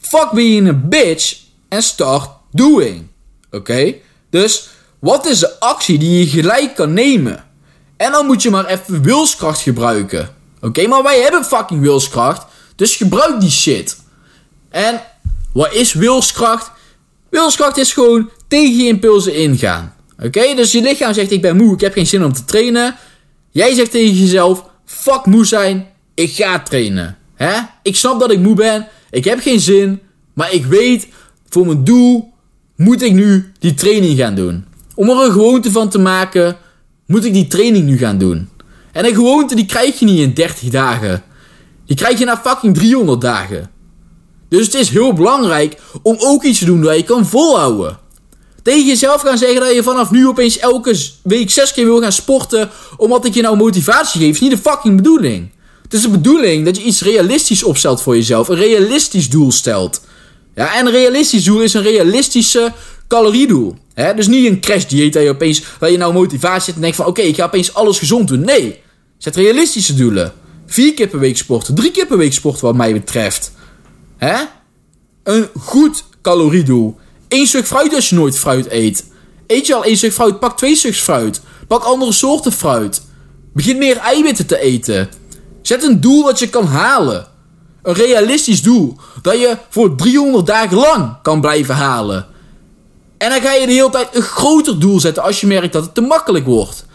Fuck 0.00 0.30
being 0.30 0.68
a 0.68 0.72
bitch 0.72 1.36
and 1.68 1.82
start 1.82 2.30
doing. 2.50 3.06
Oké, 3.50 3.94
dus 4.30 4.68
wat 4.98 5.26
is 5.26 5.38
de 5.38 5.60
actie 5.60 5.98
die 5.98 6.18
je 6.18 6.26
gelijk 6.26 6.74
kan 6.74 6.92
nemen? 6.92 7.44
En 7.96 8.12
dan 8.12 8.26
moet 8.26 8.42
je 8.42 8.50
maar 8.50 8.66
even 8.66 9.02
wilskracht 9.02 9.60
gebruiken. 9.60 10.34
Oké, 10.60 10.86
maar 10.86 11.02
wij 11.02 11.20
hebben 11.20 11.44
fucking 11.44 11.80
wilskracht. 11.80 12.46
Dus 12.76 12.96
gebruik 12.96 13.40
die 13.40 13.50
shit. 13.50 13.96
En 14.68 15.02
wat 15.52 15.72
is 15.72 15.92
wilskracht? 15.92 16.70
Wilskracht 17.30 17.76
is 17.76 17.92
gewoon 17.92 18.30
tegen 18.48 18.76
je 18.76 18.86
impulsen 18.86 19.34
ingaan. 19.34 19.94
Oké, 20.24 20.54
dus 20.54 20.72
je 20.72 20.82
lichaam 20.82 21.14
zegt 21.14 21.30
ik 21.30 21.42
ben 21.42 21.56
moe, 21.56 21.74
ik 21.74 21.80
heb 21.80 21.92
geen 21.92 22.06
zin 22.06 22.24
om 22.24 22.32
te 22.32 22.44
trainen. 22.44 22.96
Jij 23.50 23.74
zegt 23.74 23.90
tegen 23.90 24.14
jezelf, 24.14 24.64
fuck 24.84 25.26
moe 25.26 25.46
zijn, 25.46 25.86
ik 26.14 26.30
ga 26.30 26.60
trainen. 26.60 27.16
Hè? 27.34 27.54
Ik 27.82 27.96
snap 27.96 28.20
dat 28.20 28.30
ik 28.30 28.38
moe 28.38 28.54
ben, 28.54 28.88
ik 29.10 29.24
heb 29.24 29.40
geen 29.40 29.60
zin, 29.60 30.00
maar 30.34 30.52
ik 30.52 30.64
weet, 30.64 31.08
voor 31.48 31.66
mijn 31.66 31.84
doel 31.84 32.32
moet 32.76 33.02
ik 33.02 33.12
nu 33.12 33.52
die 33.58 33.74
training 33.74 34.18
gaan 34.18 34.34
doen. 34.34 34.64
Om 34.94 35.08
er 35.08 35.24
een 35.24 35.32
gewoonte 35.32 35.70
van 35.70 35.88
te 35.88 35.98
maken, 35.98 36.56
moet 37.06 37.24
ik 37.24 37.32
die 37.32 37.46
training 37.46 37.86
nu 37.86 37.98
gaan 37.98 38.18
doen. 38.18 38.48
En 38.92 39.04
een 39.04 39.14
gewoonte 39.14 39.54
die 39.54 39.66
krijg 39.66 39.98
je 39.98 40.04
niet 40.04 40.18
in 40.18 40.34
30 40.34 40.68
dagen. 40.68 41.22
Die 41.86 41.96
krijg 41.96 42.18
je 42.18 42.24
na 42.24 42.36
fucking 42.36 42.74
300 42.74 43.20
dagen. 43.20 43.70
Dus 44.48 44.66
het 44.66 44.74
is 44.74 44.88
heel 44.88 45.12
belangrijk 45.12 45.80
om 46.02 46.16
ook 46.18 46.44
iets 46.44 46.58
te 46.58 46.64
doen 46.64 46.80
dat 46.80 46.96
je 46.96 47.02
kan 47.02 47.26
volhouden. 47.26 47.98
Tegen 48.62 48.86
jezelf 48.86 49.20
gaan 49.20 49.38
zeggen 49.38 49.60
dat 49.60 49.74
je 49.74 49.82
vanaf 49.82 50.10
nu 50.10 50.26
opeens 50.26 50.58
elke 50.58 50.96
week 51.22 51.50
zes 51.50 51.72
keer 51.72 51.84
wil 51.84 52.00
gaan 52.00 52.12
sporten. 52.12 52.70
Omdat 52.96 53.24
ik 53.24 53.34
je 53.34 53.42
nou 53.42 53.56
motivatie 53.56 54.20
geef. 54.20 54.34
Is 54.34 54.40
niet 54.40 54.50
de 54.50 54.58
fucking 54.58 54.96
bedoeling. 54.96 55.50
Het 55.82 55.94
is 55.94 56.02
de 56.02 56.08
bedoeling 56.08 56.64
dat 56.64 56.76
je 56.76 56.82
iets 56.82 57.02
realistisch 57.02 57.62
opstelt 57.62 58.02
voor 58.02 58.16
jezelf. 58.16 58.48
Een 58.48 58.56
realistisch 58.56 59.30
doel 59.30 59.52
stelt. 59.52 60.00
Ja, 60.54 60.74
en 60.74 60.86
een 60.86 60.92
realistisch 60.92 61.44
doel 61.44 61.60
is 61.60 61.74
een 61.74 61.82
realistische 61.82 62.72
caloriedoel. 63.08 63.76
Hè? 63.94 64.14
Dus 64.14 64.26
niet 64.26 64.46
een 64.46 64.60
crash 64.60 64.84
dieet 64.84 65.12
dat 65.12 65.22
je 65.22 65.28
opeens, 65.28 65.62
waar 65.78 65.90
je 65.90 65.96
nou 65.96 66.12
motivatie 66.12 66.64
hebt 66.64 66.76
en 66.76 66.80
denkt 66.80 66.96
van 66.96 67.06
oké, 67.06 67.20
ik 67.20 67.36
ga 67.36 67.44
opeens 67.44 67.74
alles 67.74 67.98
gezond 67.98 68.28
doen. 68.28 68.40
Nee, 68.40 68.80
zet 69.18 69.36
realistische 69.36 69.94
doelen. 69.94 70.32
Vier 70.66 70.94
keer 70.94 71.08
per 71.08 71.18
week 71.18 71.36
sporten, 71.36 71.74
drie 71.74 71.90
keer 71.90 72.06
per 72.06 72.18
week 72.18 72.32
sporten 72.32 72.64
wat 72.64 72.74
mij 72.74 72.92
betreft. 72.92 73.52
Hè? 74.18 74.36
Een 75.22 75.48
goed 75.60 76.04
caloriedoel. 76.22 76.96
Eén 77.28 77.46
stuk 77.46 77.66
fruit 77.66 77.94
als 77.94 78.08
je 78.08 78.14
nooit 78.14 78.38
fruit 78.38 78.70
eet. 78.70 79.04
Eet 79.46 79.66
je 79.66 79.74
al 79.74 79.84
één 79.84 79.96
stuk 79.96 80.12
fruit, 80.12 80.40
pak 80.40 80.56
twee 80.56 80.76
stuks 80.76 81.00
fruit. 81.02 81.40
Pak 81.66 81.82
andere 81.82 82.12
soorten 82.12 82.52
fruit. 82.52 83.02
Begin 83.52 83.78
meer 83.78 83.96
eiwitten 83.96 84.46
te 84.46 84.60
eten. 84.60 85.08
Zet 85.62 85.82
een 85.82 86.00
doel 86.00 86.24
dat 86.24 86.38
je 86.38 86.48
kan 86.48 86.66
halen. 86.66 87.26
Een 87.82 87.94
realistisch 87.94 88.62
doel. 88.62 88.96
Dat 89.22 89.40
je 89.40 89.56
voor 89.68 89.96
300 89.96 90.46
dagen 90.46 90.76
lang 90.76 91.22
kan 91.22 91.40
blijven 91.40 91.74
halen. 91.74 92.26
En 93.18 93.30
dan 93.30 93.40
ga 93.40 93.52
je 93.52 93.66
de 93.66 93.72
hele 93.72 93.90
tijd 93.90 94.08
een 94.12 94.22
groter 94.22 94.78
doel 94.78 95.00
zetten 95.00 95.22
als 95.22 95.40
je 95.40 95.46
merkt 95.46 95.72
dat 95.72 95.84
het 95.84 95.94
te 95.94 96.00
makkelijk 96.00 96.44
wordt. 96.44 96.86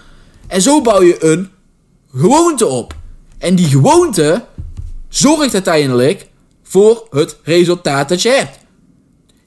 En 0.48 0.62
zo 0.62 0.82
bouw 0.82 1.01
je 1.01 1.25
een 1.25 1.50
gewoonte 2.15 2.65
op. 2.65 2.96
En 3.38 3.56
die 3.56 3.68
gewoonte 3.68 4.46
zorgt 5.10 5.53
uiteindelijk 5.53 6.27
voor 6.74 7.08
het 7.10 7.38
resultaat 7.44 8.10
dat 8.10 8.22
je 8.22 8.30
hebt. 8.30 8.58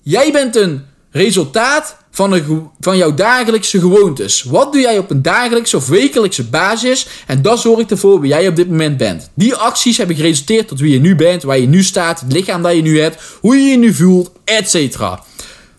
Jij 0.02 0.32
bent 0.32 0.56
een 0.56 0.84
resultaat 1.10 1.96
van, 2.10 2.32
een, 2.32 2.70
van 2.80 2.96
jouw 2.96 3.14
dagelijkse 3.14 3.80
gewoontes. 3.80 4.42
Wat 4.42 4.72
doe 4.72 4.80
jij 4.80 4.98
op 4.98 5.10
een 5.10 5.22
dagelijkse 5.22 5.76
of 5.76 5.88
wekelijkse 5.88 6.44
basis? 6.44 7.06
En 7.26 7.42
dat 7.42 7.60
zorgt 7.60 7.90
ervoor 7.90 8.20
wie 8.20 8.30
jij 8.30 8.48
op 8.48 8.56
dit 8.56 8.68
moment 8.68 8.96
bent. 8.96 9.30
Die 9.34 9.54
acties 9.54 9.96
hebben 9.96 10.16
geresulteerd 10.16 10.68
tot 10.68 10.80
wie 10.80 10.92
je 10.92 11.00
nu 11.00 11.16
bent, 11.16 11.42
waar 11.42 11.58
je 11.58 11.66
nu 11.66 11.82
staat, 11.82 12.20
het 12.20 12.32
lichaam 12.32 12.62
dat 12.62 12.74
je 12.74 12.82
nu 12.82 13.00
hebt, 13.00 13.22
hoe 13.40 13.56
je 13.56 13.70
je 13.70 13.76
nu 13.76 13.94
voelt, 13.94 14.32
etc. 14.44 14.98
Dat 14.98 15.20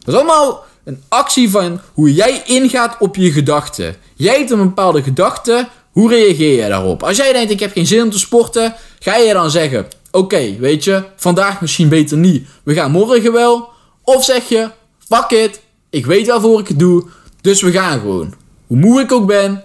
is 0.06 0.14
allemaal 0.14 0.66
een 0.84 1.02
actie 1.08 1.50
van 1.50 1.80
hoe 1.94 2.14
jij 2.14 2.42
ingaat 2.46 2.96
op 3.00 3.16
je 3.16 3.32
gedachten. 3.32 3.96
Jij 4.16 4.38
hebt 4.38 4.52
een 4.52 4.58
bepaalde 4.58 5.04
gedachte, 5.04 5.68
hoe 5.92 6.10
reageer 6.10 6.64
je 6.64 6.70
daarop? 6.70 7.04
Als 7.04 7.18
jij 7.18 7.34
denkt 7.34 7.52
ik 7.52 7.60
heb 7.60 7.72
geen 7.72 7.88
zin 7.88 8.04
om 8.04 8.10
te 8.10 8.20
sporten, 8.20 8.76
ga 9.00 9.16
je 9.16 9.34
dan 9.34 9.52
zeggen: 9.52 9.88
Oké, 10.18 10.56
weet 10.60 10.84
je, 10.84 11.04
vandaag 11.16 11.62
misschien 11.62 11.90
beter 11.90 12.18
niet, 12.18 12.48
we 12.64 12.74
gaan 12.74 12.92
morgen 12.92 13.32
wel. 13.32 13.70
Of 14.04 14.24
zeg 14.24 14.50
je: 14.50 14.70
Fuck 15.08 15.30
it, 15.30 15.62
ik 15.90 16.06
weet 16.06 16.28
waarvoor 16.28 16.60
ik 16.60 16.68
het 16.68 16.80
doe, 16.80 17.06
dus 17.42 17.62
we 17.62 17.72
gaan 17.72 18.00
gewoon. 18.00 18.34
Hoe 18.68 18.78
moe 18.78 19.02
ik 19.02 19.12
ook 19.12 19.28
ben, 19.28 19.64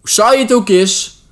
hoe 0.00 0.10
saai 0.10 0.38
het 0.38 0.52
ook 0.52 0.68
is, 0.68 1.22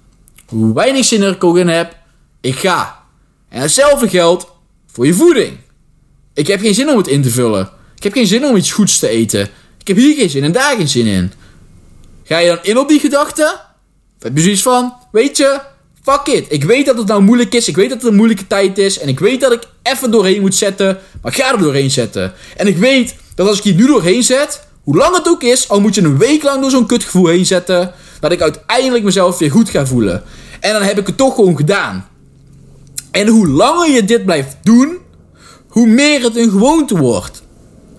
hoe 0.46 0.75
weinig 0.75 1.04
zin 1.04 1.23
er 1.23 1.32
ik 1.32 1.44
ook 1.44 1.56
in 1.56 1.68
heb, 1.68 1.96
ik 2.40 2.54
ga. 2.54 3.02
En 3.49 3.61
hetzelfde 3.61 4.08
geldt 4.08 4.46
voor 4.87 5.06
je 5.06 5.14
voeding. 5.14 5.58
Ik 6.34 6.46
heb 6.46 6.61
geen 6.61 6.75
zin 6.75 6.88
om 6.88 6.96
het 6.96 7.06
in 7.06 7.23
te 7.23 7.30
vullen. 7.30 7.70
Ik 7.96 8.02
heb 8.02 8.12
geen 8.12 8.26
zin 8.26 8.44
om 8.44 8.56
iets 8.56 8.73
goeds 8.73 8.99
te 8.99 9.08
eten. 9.08 9.49
Ik 9.78 9.88
heb 9.88 9.96
hier 9.96 10.14
geen 10.14 10.30
zin 10.30 10.44
en 10.44 10.52
daar 10.52 10.76
geen 10.76 10.88
zin 10.88 11.06
in. 11.06 11.32
Ga 12.25 12.38
je 12.38 12.49
dan 12.49 12.58
in 12.62 12.78
op 12.78 12.88
die 12.88 13.00
gedachte? 13.00 13.61
Heb 14.18 14.37
je 14.37 14.42
zoiets 14.42 14.62
van, 14.62 14.94
weet 15.12 15.37
je, 15.37 15.61
fuck 16.04 16.26
it. 16.26 16.46
Ik 16.49 16.64
weet 16.64 16.87
dat 16.87 16.99
het 16.99 17.06
nou 17.06 17.23
moeilijk 17.23 17.54
is. 17.54 17.68
Ik 17.68 17.76
weet 17.76 17.88
dat 17.88 17.99
het 17.99 18.11
een 18.11 18.16
moeilijke 18.16 18.46
tijd 18.46 18.78
is. 18.78 18.99
En 18.99 19.08
ik 19.08 19.18
weet 19.18 19.40
dat 19.40 19.52
ik 19.52 19.68
even 19.82 20.11
doorheen 20.11 20.40
moet 20.40 20.54
zetten. 20.54 20.99
Maar 21.23 21.32
ik 21.32 21.42
ga 21.42 21.52
er 21.52 21.58
doorheen 21.58 21.90
zetten. 21.90 22.32
En 22.56 22.66
ik 22.66 22.76
weet 22.76 23.14
dat 23.34 23.49
als 23.49 23.58
ik 23.58 23.64
hier 23.64 23.75
nu 23.75 23.87
doorheen 23.87 24.23
zet, 24.23 24.66
hoe 24.82 24.96
lang 24.96 25.16
het 25.16 25.28
ook 25.28 25.42
is, 25.42 25.68
al 25.68 25.80
moet 25.80 25.94
je 25.94 26.02
een 26.02 26.18
week 26.18 26.42
lang 26.42 26.61
door 26.61 26.70
zo'n 26.70 26.87
kutgevoel 26.87 27.26
heen 27.26 27.46
zetten, 27.46 27.92
dat 28.20 28.32
ik 28.32 28.40
uiteindelijk 28.40 29.04
mezelf 29.04 29.38
weer 29.38 29.50
goed 29.50 29.68
ga 29.68 29.87
voelen. 29.87 30.23
En 30.61 30.73
dan 30.73 30.82
heb 30.82 30.99
ik 30.99 31.06
het 31.06 31.16
toch 31.16 31.34
gewoon 31.34 31.56
gedaan. 31.56 32.08
En 33.11 33.28
hoe 33.28 33.49
langer 33.49 33.90
je 33.90 34.04
dit 34.04 34.25
blijft 34.25 34.56
doen, 34.62 34.99
hoe 35.68 35.87
meer 35.87 36.23
het 36.23 36.37
een 36.37 36.50
gewoonte 36.50 36.96
wordt. 36.96 37.42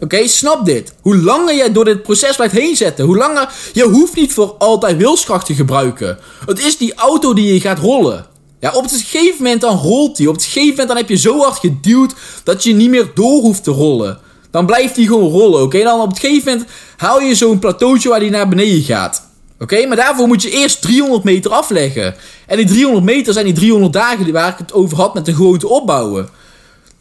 Oké, 0.05 0.27
snap 0.27 0.65
dit. 0.65 0.93
Hoe 1.01 1.17
langer 1.17 1.55
jij 1.55 1.71
door 1.71 1.85
dit 1.85 2.03
proces 2.03 2.35
blijft 2.35 2.53
heen 2.53 2.75
zetten, 2.75 3.05
hoe 3.05 3.17
langer 3.17 3.49
je 3.73 3.83
hoeft 3.83 4.15
niet 4.15 4.33
voor 4.33 4.55
altijd 4.57 4.97
wilskracht 4.97 5.45
te 5.45 5.53
gebruiken. 5.53 6.17
Het 6.45 6.59
is 6.59 6.77
die 6.77 6.93
auto 6.93 7.33
die 7.33 7.53
je 7.53 7.59
gaat 7.59 7.79
rollen. 7.79 8.25
Ja, 8.59 8.71
op 8.71 8.83
het 8.83 8.91
gegeven 8.91 9.43
moment 9.43 9.61
dan 9.61 9.77
rolt 9.77 10.17
die. 10.17 10.29
Op 10.29 10.35
het 10.35 10.43
gegeven 10.43 10.69
moment 10.69 10.87
dan 10.87 10.97
heb 10.97 11.09
je 11.09 11.15
zo 11.15 11.39
hard 11.39 11.57
geduwd 11.57 12.13
dat 12.43 12.63
je 12.63 12.73
niet 12.73 12.89
meer 12.89 13.11
door 13.15 13.41
hoeft 13.41 13.63
te 13.63 13.71
rollen. 13.71 14.19
Dan 14.51 14.65
blijft 14.65 14.95
hij 14.95 15.05
gewoon 15.05 15.31
rollen, 15.31 15.61
oké? 15.61 15.83
Dan 15.83 16.01
op 16.01 16.09
het 16.09 16.19
gegeven 16.19 16.51
moment 16.51 16.69
haal 16.97 17.21
je 17.21 17.35
zo'n 17.35 17.59
plateautje 17.59 18.09
waar 18.09 18.19
hij 18.19 18.29
naar 18.29 18.47
beneden 18.47 18.83
gaat. 18.83 19.27
Oké, 19.59 19.85
maar 19.85 19.97
daarvoor 19.97 20.27
moet 20.27 20.41
je 20.41 20.51
eerst 20.51 20.81
300 20.81 21.23
meter 21.23 21.51
afleggen. 21.51 22.15
En 22.47 22.57
die 22.57 22.65
300 22.65 23.05
meter 23.05 23.33
zijn 23.33 23.45
die 23.45 23.53
300 23.53 23.93
dagen 23.93 24.31
waar 24.31 24.51
ik 24.51 24.57
het 24.57 24.73
over 24.73 24.97
had 24.97 25.13
met 25.13 25.25
de 25.25 25.35
gewoonte 25.35 25.67
opbouwen. 25.67 26.29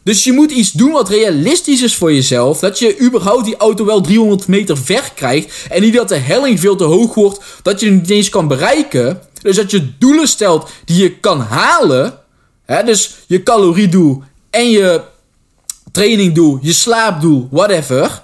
Dus 0.05 0.23
je 0.23 0.31
moet 0.31 0.51
iets 0.51 0.71
doen 0.71 0.91
wat 0.91 1.09
realistisch 1.09 1.81
is 1.81 1.95
voor 1.95 2.13
jezelf. 2.13 2.59
Dat 2.59 2.79
je 2.79 2.99
überhaupt 2.99 3.45
die 3.45 3.57
auto 3.57 3.85
wel 3.85 4.01
300 4.01 4.47
meter 4.47 4.77
ver 4.77 5.11
krijgt. 5.15 5.67
En 5.69 5.81
niet 5.81 5.93
dat 5.93 6.09
de 6.09 6.15
helling 6.15 6.59
veel 6.59 6.75
te 6.75 6.83
hoog 6.83 7.13
wordt. 7.13 7.39
Dat 7.61 7.79
je 7.79 7.85
het 7.85 7.95
niet 7.95 8.09
eens 8.09 8.29
kan 8.29 8.47
bereiken. 8.47 9.21
Dus 9.41 9.55
dat 9.55 9.71
je 9.71 9.97
doelen 9.97 10.27
stelt 10.27 10.69
die 10.85 11.01
je 11.01 11.19
kan 11.19 11.39
halen. 11.39 12.19
Hè, 12.65 12.83
dus 12.83 13.15
je 13.27 13.43
caloriedoel 13.43 14.23
en 14.49 14.69
je 14.69 15.01
trainingdoel, 15.91 16.59
je 16.61 16.73
slaapdoel, 16.73 17.47
whatever. 17.51 18.23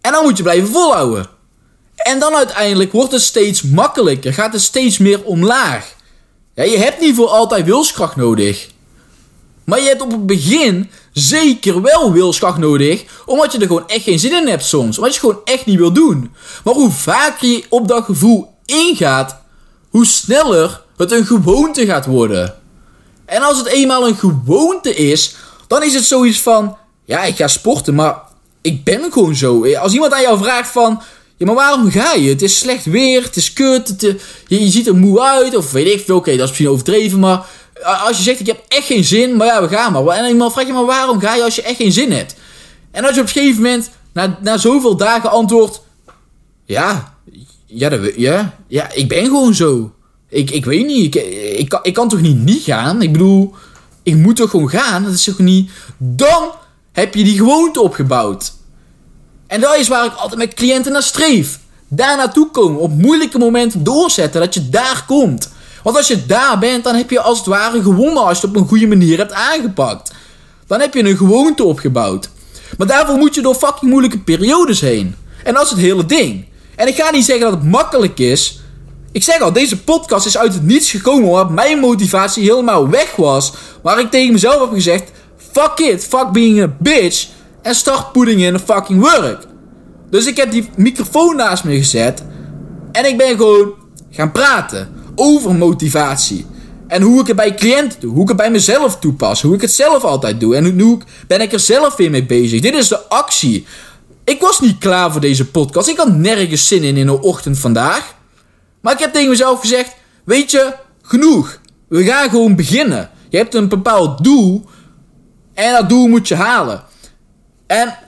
En 0.00 0.12
dan 0.12 0.24
moet 0.24 0.36
je 0.36 0.42
blijven 0.42 0.68
volhouden. 0.68 1.26
En 1.96 2.18
dan 2.18 2.34
uiteindelijk 2.34 2.92
wordt 2.92 3.12
het 3.12 3.22
steeds 3.22 3.62
makkelijker, 3.62 4.32
gaat 4.32 4.52
het 4.52 4.62
steeds 4.62 4.98
meer 4.98 5.24
omlaag. 5.24 5.94
Ja, 6.54 6.62
je 6.62 6.78
hebt 6.78 7.00
niet 7.00 7.14
voor 7.14 7.28
altijd 7.28 7.64
wilskracht 7.64 8.16
nodig. 8.16 8.68
Maar 9.64 9.80
je 9.80 9.88
hebt 9.88 10.02
op 10.02 10.10
het 10.10 10.26
begin 10.26 10.90
zeker 11.12 11.82
wel 11.82 12.12
wilskracht 12.12 12.58
nodig, 12.58 13.04
omdat 13.26 13.52
je 13.52 13.58
er 13.58 13.66
gewoon 13.66 13.88
echt 13.88 14.02
geen 14.02 14.18
zin 14.18 14.32
in 14.32 14.48
hebt 14.48 14.64
soms. 14.64 14.98
Omdat 14.98 15.14
je 15.14 15.20
het 15.20 15.28
gewoon 15.28 15.44
echt 15.44 15.66
niet 15.66 15.78
wil 15.78 15.92
doen. 15.92 16.34
Maar 16.64 16.74
hoe 16.74 16.90
vaker 16.90 17.48
je 17.48 17.64
op 17.68 17.88
dat 17.88 18.04
gevoel 18.04 18.54
ingaat, 18.64 19.36
hoe 19.88 20.06
sneller 20.06 20.82
het 20.96 21.12
een 21.12 21.26
gewoonte 21.26 21.86
gaat 21.86 22.06
worden. 22.06 22.54
En 23.24 23.42
als 23.42 23.58
het 23.58 23.66
eenmaal 23.66 24.08
een 24.08 24.16
gewoonte 24.16 24.94
is, 24.94 25.36
dan 25.66 25.82
is 25.82 25.94
het 25.94 26.04
zoiets 26.04 26.40
van: 26.40 26.76
ja, 27.04 27.24
ik 27.24 27.36
ga 27.36 27.48
sporten, 27.48 27.94
maar 27.94 28.22
ik 28.60 28.84
ben 28.84 29.12
gewoon 29.12 29.34
zo. 29.34 29.74
Als 29.74 29.92
iemand 29.92 30.12
aan 30.12 30.22
jou 30.22 30.38
vraagt 30.38 30.70
van, 30.70 31.02
ja, 31.36 31.46
maar 31.46 31.54
waarom 31.54 31.90
ga 31.90 32.12
je? 32.12 32.28
Het 32.28 32.42
is 32.42 32.58
slecht 32.58 32.84
weer, 32.84 33.22
het 33.22 33.36
is 33.36 33.52
kut, 33.52 33.94
je, 33.98 34.18
je, 34.46 34.70
ziet 34.70 34.86
er 34.86 34.96
moe 34.96 35.20
uit, 35.20 35.56
of 35.56 35.72
weet 35.72 35.86
ik 35.86 36.04
veel, 36.04 36.16
oké, 36.16 36.30
dat 36.30 36.40
is 36.40 36.46
misschien 36.46 36.68
overdreven, 36.68 37.18
maar 37.18 37.46
als 37.82 38.16
je 38.16 38.22
zegt, 38.22 38.40
ik 38.40 38.46
heb 38.46 38.64
echt 38.68 38.86
geen 38.86 39.04
zin, 39.04 39.36
maar 39.36 39.46
ja, 39.46 39.62
we 39.62 39.68
gaan 39.68 39.92
maar. 39.92 40.06
En 40.06 40.28
iemand 40.28 40.52
vraagt 40.52 40.66
je, 40.66 40.72
maar 40.72 40.84
waarom 40.84 41.20
ga 41.20 41.34
je 41.34 41.42
als 41.42 41.54
je 41.54 41.62
echt 41.62 41.76
geen 41.76 41.92
zin 41.92 42.12
hebt? 42.12 42.34
En 42.90 43.04
als 43.04 43.14
je 43.14 43.20
op 43.20 43.26
een 43.26 43.32
gegeven 43.32 43.62
moment, 43.62 43.90
na, 44.12 44.38
na 44.40 44.56
zoveel 44.56 44.96
dagen 44.96 45.30
antwoordt, 45.30 45.82
ja, 46.64 47.14
ja, 47.66 47.98
ja, 48.16 48.54
ja, 48.68 48.92
ik 48.92 49.08
ben 49.08 49.24
gewoon 49.24 49.54
zo. 49.54 49.92
Ik, 50.28 50.50
ik 50.50 50.64
weet 50.64 50.86
niet, 50.86 51.14
ik, 51.14 51.22
ik, 51.58 51.68
kan, 51.68 51.80
ik 51.82 51.94
kan 51.94 52.08
toch 52.08 52.20
niet 52.20 52.38
niet 52.38 52.62
gaan? 52.62 53.02
Ik 53.02 53.12
bedoel, 53.12 53.54
ik 54.02 54.16
moet 54.16 54.36
toch 54.36 54.50
gewoon 54.50 54.70
gaan? 54.70 55.04
Dat 55.04 55.12
is 55.12 55.24
toch 55.24 55.38
niet... 55.38 55.70
Dan 55.98 56.50
heb 56.92 57.14
je 57.14 57.24
die 57.24 57.36
gewoonte 57.36 57.80
opgebouwd. 57.80 58.52
En 59.46 59.60
dat 59.60 59.76
is 59.76 59.88
waar 59.88 60.04
ik 60.04 60.14
altijd 60.14 60.40
met 60.40 60.54
cliënten 60.54 60.92
naar 60.92 61.02
streef. 61.02 61.58
Daar 61.88 62.16
naartoe 62.16 62.50
komen, 62.50 62.80
op 62.80 62.90
moeilijke 62.98 63.38
momenten 63.38 63.84
doorzetten, 63.84 64.40
dat 64.40 64.54
je 64.54 64.68
daar 64.68 65.04
komt. 65.06 65.52
Want 65.82 65.96
als 65.96 66.06
je 66.06 66.26
daar 66.26 66.58
bent, 66.58 66.84
dan 66.84 66.94
heb 66.94 67.10
je 67.10 67.20
als 67.20 67.38
het 67.38 67.46
ware 67.46 67.82
gewonnen 67.82 68.24
als 68.24 68.40
je 68.40 68.46
het 68.46 68.56
op 68.56 68.62
een 68.62 68.68
goede 68.68 68.86
manier 68.86 69.18
hebt 69.18 69.32
aangepakt. 69.32 70.12
Dan 70.66 70.80
heb 70.80 70.94
je 70.94 71.04
een 71.04 71.16
gewoonte 71.16 71.64
opgebouwd. 71.64 72.28
Maar 72.78 72.86
daarvoor 72.86 73.16
moet 73.16 73.34
je 73.34 73.42
door 73.42 73.54
fucking 73.54 73.90
moeilijke 73.90 74.18
periodes 74.18 74.80
heen. 74.80 75.14
En 75.44 75.54
dat 75.54 75.64
is 75.64 75.70
het 75.70 75.78
hele 75.78 76.06
ding. 76.06 76.44
En 76.76 76.88
ik 76.88 76.94
ga 76.94 77.10
niet 77.10 77.24
zeggen 77.24 77.44
dat 77.44 77.54
het 77.54 77.70
makkelijk 77.70 78.18
is. 78.18 78.60
Ik 79.12 79.22
zeg 79.22 79.40
al, 79.40 79.52
deze 79.52 79.82
podcast 79.82 80.26
is 80.26 80.38
uit 80.38 80.54
het 80.54 80.62
niets 80.62 80.90
gekomen 80.90 81.28
omdat 81.28 81.50
mijn 81.50 81.78
motivatie 81.78 82.42
helemaal 82.42 82.88
weg 82.88 83.16
was. 83.16 83.52
Waar 83.82 84.00
ik 84.00 84.10
tegen 84.10 84.32
mezelf 84.32 84.60
heb 84.60 84.72
gezegd: 84.72 85.10
Fuck 85.52 85.78
it, 85.78 86.04
fuck 86.04 86.30
being 86.30 86.62
a 86.62 86.76
bitch. 86.78 87.28
En 87.62 87.74
start 87.74 88.12
putting 88.12 88.42
in 88.42 88.58
fucking 88.58 89.00
work. 89.00 89.46
Dus 90.10 90.26
ik 90.26 90.36
heb 90.36 90.50
die 90.50 90.68
microfoon 90.76 91.36
naast 91.36 91.64
me 91.64 91.76
gezet. 91.76 92.24
En 92.92 93.04
ik 93.04 93.16
ben 93.16 93.36
gewoon 93.36 93.72
gaan 94.10 94.32
praten 94.32 95.01
over 95.14 95.54
motivatie. 95.54 96.46
En 96.88 97.02
hoe 97.02 97.20
ik 97.20 97.26
het 97.26 97.36
bij 97.36 97.54
cliënten 97.54 98.00
doe. 98.00 98.12
Hoe 98.12 98.22
ik 98.22 98.28
het 98.28 98.36
bij 98.36 98.50
mezelf 98.50 98.98
toepas. 98.98 99.42
Hoe 99.42 99.54
ik 99.54 99.60
het 99.60 99.72
zelf 99.72 100.04
altijd 100.04 100.40
doe. 100.40 100.56
En 100.56 100.76
nu 100.76 100.98
ben 101.26 101.40
ik 101.40 101.52
er 101.52 101.60
zelf 101.60 101.96
weer 101.96 102.10
mee 102.10 102.26
bezig. 102.26 102.60
Dit 102.60 102.74
is 102.74 102.88
de 102.88 103.08
actie. 103.08 103.66
Ik 104.24 104.40
was 104.40 104.60
niet 104.60 104.78
klaar 104.78 105.12
voor 105.12 105.20
deze 105.20 105.50
podcast. 105.50 105.88
Ik 105.88 105.96
had 105.96 106.16
nergens 106.16 106.68
zin 106.68 106.82
in 106.82 106.96
in 106.96 107.06
de 107.06 107.20
ochtend 107.20 107.58
vandaag. 107.58 108.14
Maar 108.80 108.92
ik 108.92 108.98
heb 108.98 109.12
tegen 109.12 109.28
mezelf 109.28 109.60
gezegd: 109.60 109.94
Weet 110.24 110.50
je, 110.50 110.74
genoeg. 111.02 111.60
We 111.88 112.04
gaan 112.04 112.30
gewoon 112.30 112.56
beginnen. 112.56 113.10
Je 113.28 113.36
hebt 113.36 113.54
een 113.54 113.68
bepaald 113.68 114.24
doel. 114.24 114.64
En 115.54 115.72
dat 115.72 115.88
doel 115.88 116.06
moet 116.06 116.28
je 116.28 116.34
halen. 116.34 116.82
En 117.66 117.98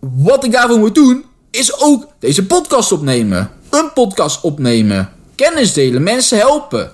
wat 0.00 0.44
ik 0.44 0.52
daarvoor 0.52 0.78
moet 0.78 0.94
doen, 0.94 1.24
is 1.50 1.80
ook 1.80 2.06
deze 2.18 2.46
podcast 2.46 2.92
opnemen. 2.92 3.50
Een 3.70 3.92
podcast 3.92 4.40
opnemen. 4.40 5.12
Kennis 5.34 5.72
delen, 5.72 6.02
mensen 6.02 6.38
helpen. 6.38 6.92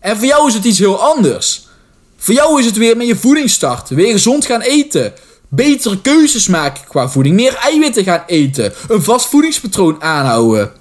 En 0.00 0.16
voor 0.16 0.26
jou 0.26 0.48
is 0.48 0.54
het 0.54 0.64
iets 0.64 0.78
heel 0.78 1.02
anders. 1.02 1.66
Voor 2.16 2.34
jou 2.34 2.58
is 2.58 2.66
het 2.66 2.76
weer 2.76 2.96
met 2.96 3.06
je 3.06 3.16
voeding 3.16 3.50
starten. 3.50 3.96
Weer 3.96 4.12
gezond 4.12 4.46
gaan 4.46 4.60
eten. 4.60 5.12
betere 5.48 6.00
keuzes 6.00 6.48
maken 6.48 6.84
qua 6.88 7.08
voeding, 7.08 7.34
meer 7.34 7.54
eiwitten 7.54 8.04
gaan 8.04 8.22
eten, 8.26 8.72
een 8.88 9.02
vast 9.02 9.28
voedingspatroon 9.28 10.02
aanhouden. 10.02 10.72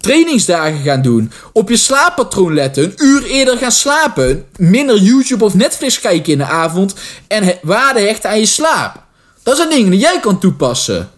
Trainingsdagen 0.00 0.82
gaan 0.82 1.02
doen, 1.02 1.32
op 1.52 1.68
je 1.68 1.76
slaappatroon 1.76 2.54
letten, 2.54 2.84
een 2.84 2.94
uur 2.96 3.24
eerder 3.24 3.56
gaan 3.56 3.72
slapen, 3.72 4.46
minder 4.56 4.96
YouTube 4.96 5.44
of 5.44 5.54
Netflix 5.54 6.00
kijken 6.00 6.32
in 6.32 6.38
de 6.38 6.44
avond 6.44 6.94
en 7.28 7.58
waarde 7.62 8.00
hechten 8.00 8.30
aan 8.30 8.38
je 8.38 8.46
slaap. 8.46 9.02
Dat 9.42 9.56
zijn 9.56 9.68
dingen 9.68 9.90
die 9.90 10.00
jij 10.00 10.20
kan 10.20 10.38
toepassen. 10.38 11.10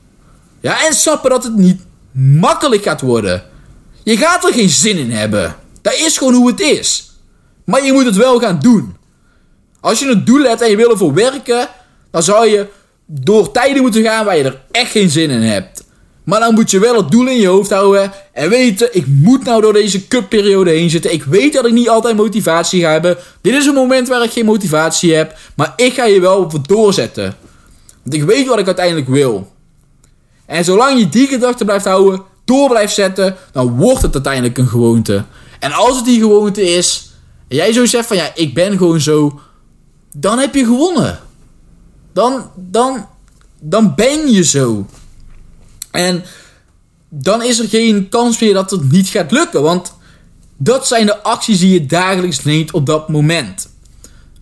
Ja, 0.61 0.87
en 0.87 0.95
snappen 0.95 1.31
dat 1.31 1.45
het 1.45 1.57
niet 1.57 1.83
makkelijk 2.13 2.83
gaat 2.83 3.01
worden. 3.01 3.50
Je 4.03 4.17
gaat 4.17 4.45
er 4.45 4.53
geen 4.53 4.69
zin 4.69 4.97
in 4.97 5.11
hebben. 5.11 5.57
Dat 5.83 5.95
is 5.95 6.19
gewoon 6.19 6.35
hoe 6.35 6.51
het 6.51 6.61
is. 6.61 7.11
Maar 7.65 7.85
je 7.85 7.93
moet 7.93 8.05
het 8.05 8.17
wel 8.17 8.39
gaan 8.39 8.59
doen. 8.59 8.97
Als 9.81 9.99
je 9.99 10.07
een 10.07 10.25
doel 10.25 10.43
hebt 10.43 10.61
en 10.61 10.71
je 10.71 10.77
wil 10.77 10.91
ervoor 10.91 11.15
werken, 11.15 11.69
dan 12.11 12.23
zou 12.23 12.49
je 12.49 12.67
door 13.07 13.53
tijden 13.53 13.83
moeten 13.83 14.03
gaan 14.03 14.25
waar 14.25 14.37
je 14.37 14.45
er 14.45 14.61
echt 14.71 14.91
geen 14.91 15.11
zin 15.11 15.31
in 15.31 15.43
hebt. 15.43 15.85
Maar 16.25 16.41
dan 16.41 16.55
moet 16.55 16.71
je 16.71 16.79
wel 16.79 16.97
het 16.97 17.11
doel 17.11 17.27
in 17.27 17.41
je 17.41 17.47
hoofd 17.47 17.71
houden 17.71 18.13
en 18.33 18.49
weten, 18.49 18.97
ik 18.97 19.07
moet 19.07 19.45
nou 19.45 19.61
door 19.61 19.73
deze 19.73 20.09
cupperiode 20.09 20.71
heen 20.71 20.91
zitten. 20.91 21.13
Ik 21.13 21.25
weet 21.25 21.53
dat 21.53 21.67
ik 21.67 21.73
niet 21.73 21.89
altijd 21.89 22.17
motivatie 22.17 22.81
ga 22.81 22.91
hebben. 22.91 23.17
Dit 23.41 23.55
is 23.55 23.67
een 23.67 23.75
moment 23.75 24.09
waar 24.09 24.23
ik 24.23 24.31
geen 24.31 24.45
motivatie 24.45 25.15
heb, 25.15 25.39
maar 25.57 25.73
ik 25.77 25.95
ga 25.95 26.05
je 26.05 26.21
wel 26.21 26.53
doorzetten. 26.67 27.35
Want 28.03 28.15
ik 28.15 28.23
weet 28.23 28.47
wat 28.47 28.59
ik 28.59 28.67
uiteindelijk 28.67 29.09
wil. 29.09 29.53
En 30.47 30.65
zolang 30.65 30.99
je 30.99 31.09
die 31.09 31.27
gedachte 31.27 31.65
blijft 31.65 31.85
houden, 31.85 32.23
door 32.51 32.69
blijft 32.69 32.95
zetten, 32.95 33.37
dan 33.53 33.77
wordt 33.77 34.03
het 34.03 34.15
uiteindelijk 34.15 34.59
een 34.59 34.69
gewoonte. 34.69 35.25
En 35.59 35.73
als 35.73 35.97
het 35.97 36.05
die 36.05 36.21
gewoonte 36.21 36.63
is, 36.63 37.11
en 37.49 37.57
jij 37.57 37.73
zo 37.73 37.87
zegt 37.87 38.07
van 38.07 38.17
ja, 38.17 38.31
ik 38.35 38.55
ben 38.55 38.77
gewoon 38.79 39.01
zo, 39.01 39.41
dan 40.13 40.39
heb 40.39 40.55
je 40.55 40.65
gewonnen. 40.65 41.19
Dan, 42.13 42.51
dan, 42.57 43.07
dan 43.61 43.95
ben 43.95 44.31
je 44.31 44.45
zo. 44.45 44.87
En 45.91 46.25
dan 47.09 47.43
is 47.43 47.59
er 47.59 47.69
geen 47.69 48.09
kans 48.09 48.41
meer 48.41 48.55
dat 48.55 48.71
het 48.71 48.91
niet 48.91 49.09
gaat 49.09 49.31
lukken, 49.31 49.63
want 49.63 49.95
dat 50.57 50.87
zijn 50.87 51.07
de 51.07 51.23
acties 51.23 51.59
die 51.59 51.73
je 51.73 51.87
dagelijks 51.87 52.45
neemt 52.45 52.73
op 52.73 52.87
dat 52.87 53.09
moment. 53.09 53.69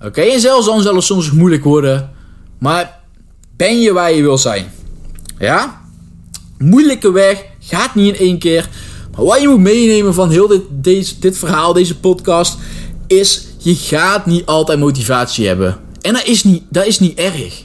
Oké, 0.01 0.21
en 0.21 0.41
zelfs 0.41 0.67
dan 0.67 0.83
zal 0.83 0.95
het 0.95 1.05
soms 1.05 1.31
moeilijk 1.31 1.65
worden, 1.65 2.11
maar 2.59 3.01
ben 3.57 3.81
je 3.81 3.93
waar 3.93 4.13
je 4.13 4.23
wil 4.23 4.39
zijn? 4.39 4.73
Ja? 5.39 5.81
Moeilijke 6.59 7.13
weg 7.13 7.45
gaat 7.69 7.95
niet 7.95 8.15
in 8.15 8.21
één 8.21 8.39
keer. 8.39 8.69
Maar 9.17 9.25
wat 9.25 9.41
je 9.41 9.49
moet 9.49 9.61
meenemen 9.61 10.15
van 10.15 10.31
heel 10.31 10.47
dit, 10.47 10.63
deze, 10.71 11.19
dit 11.19 11.39
verhaal, 11.39 11.73
deze 11.73 11.99
podcast, 11.99 12.59
is 13.07 13.47
je 13.59 13.75
gaat 13.75 14.27
niet 14.27 14.47
altijd 14.47 14.79
motivatie 14.79 15.47
hebben. 15.47 15.77
En 16.01 16.13
dat 16.13 16.27
is 16.27 16.45
niet, 16.45 16.63
dat 16.69 16.87
is 16.87 16.99
niet 16.99 17.19
erg. 17.19 17.65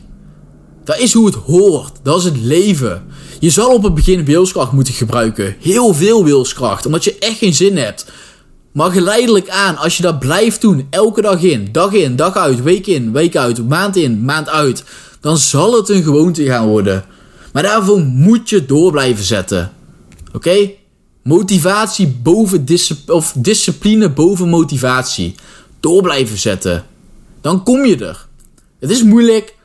Dat 0.83 0.98
is 1.00 1.13
hoe 1.13 1.25
het 1.25 1.36
hoort. 1.36 1.91
Dat 2.03 2.17
is 2.17 2.24
het 2.24 2.38
leven. 2.38 3.03
Je 3.39 3.50
zal 3.50 3.74
op 3.74 3.83
het 3.83 3.93
begin 3.93 4.25
wilskracht 4.25 4.72
moeten 4.72 4.93
gebruiken. 4.93 5.55
Heel 5.60 5.93
veel 5.93 6.24
wilskracht. 6.24 6.86
Omdat 6.86 7.03
je 7.03 7.17
echt 7.19 7.38
geen 7.38 7.53
zin 7.53 7.77
hebt. 7.77 8.05
Maar 8.74 8.91
geleidelijk 8.91 9.50
aan, 9.50 9.77
als 9.77 9.98
je 9.98 10.03
dat 10.03 10.19
blijft 10.19 10.62
doen, 10.62 10.88
elke 10.89 11.22
dag 11.22 11.41
in, 11.41 11.69
dag 11.72 11.91
in, 11.91 12.15
dag 12.15 12.36
uit, 12.36 12.63
week 12.63 12.88
in, 12.88 13.12
week 13.12 13.36
uit, 13.36 13.67
maand 13.67 13.95
in, 13.95 14.25
maand 14.25 14.50
uit, 14.50 14.83
dan 15.19 15.38
zal 15.38 15.75
het 15.75 15.89
een 15.89 16.03
gewoonte 16.03 16.43
gaan 16.45 16.67
worden. 16.67 17.05
Maar 17.53 17.63
daarvoor 17.63 18.00
moet 18.00 18.50
je 18.50 18.65
door 18.65 18.91
blijven 18.91 19.24
zetten. 19.24 19.72
Oké? 20.33 20.71
Motivatie 21.23 22.07
boven 22.07 22.65
discipline, 22.65 23.13
of 23.13 23.33
discipline 23.37 24.09
boven 24.09 24.49
motivatie. 24.49 25.35
Door 25.79 26.01
blijven 26.01 26.37
zetten. 26.37 26.85
Dan 27.41 27.63
kom 27.63 27.85
je 27.85 28.05
er. 28.05 28.27
Het 28.79 28.89
is 28.89 29.03
moeilijk, 29.03 29.55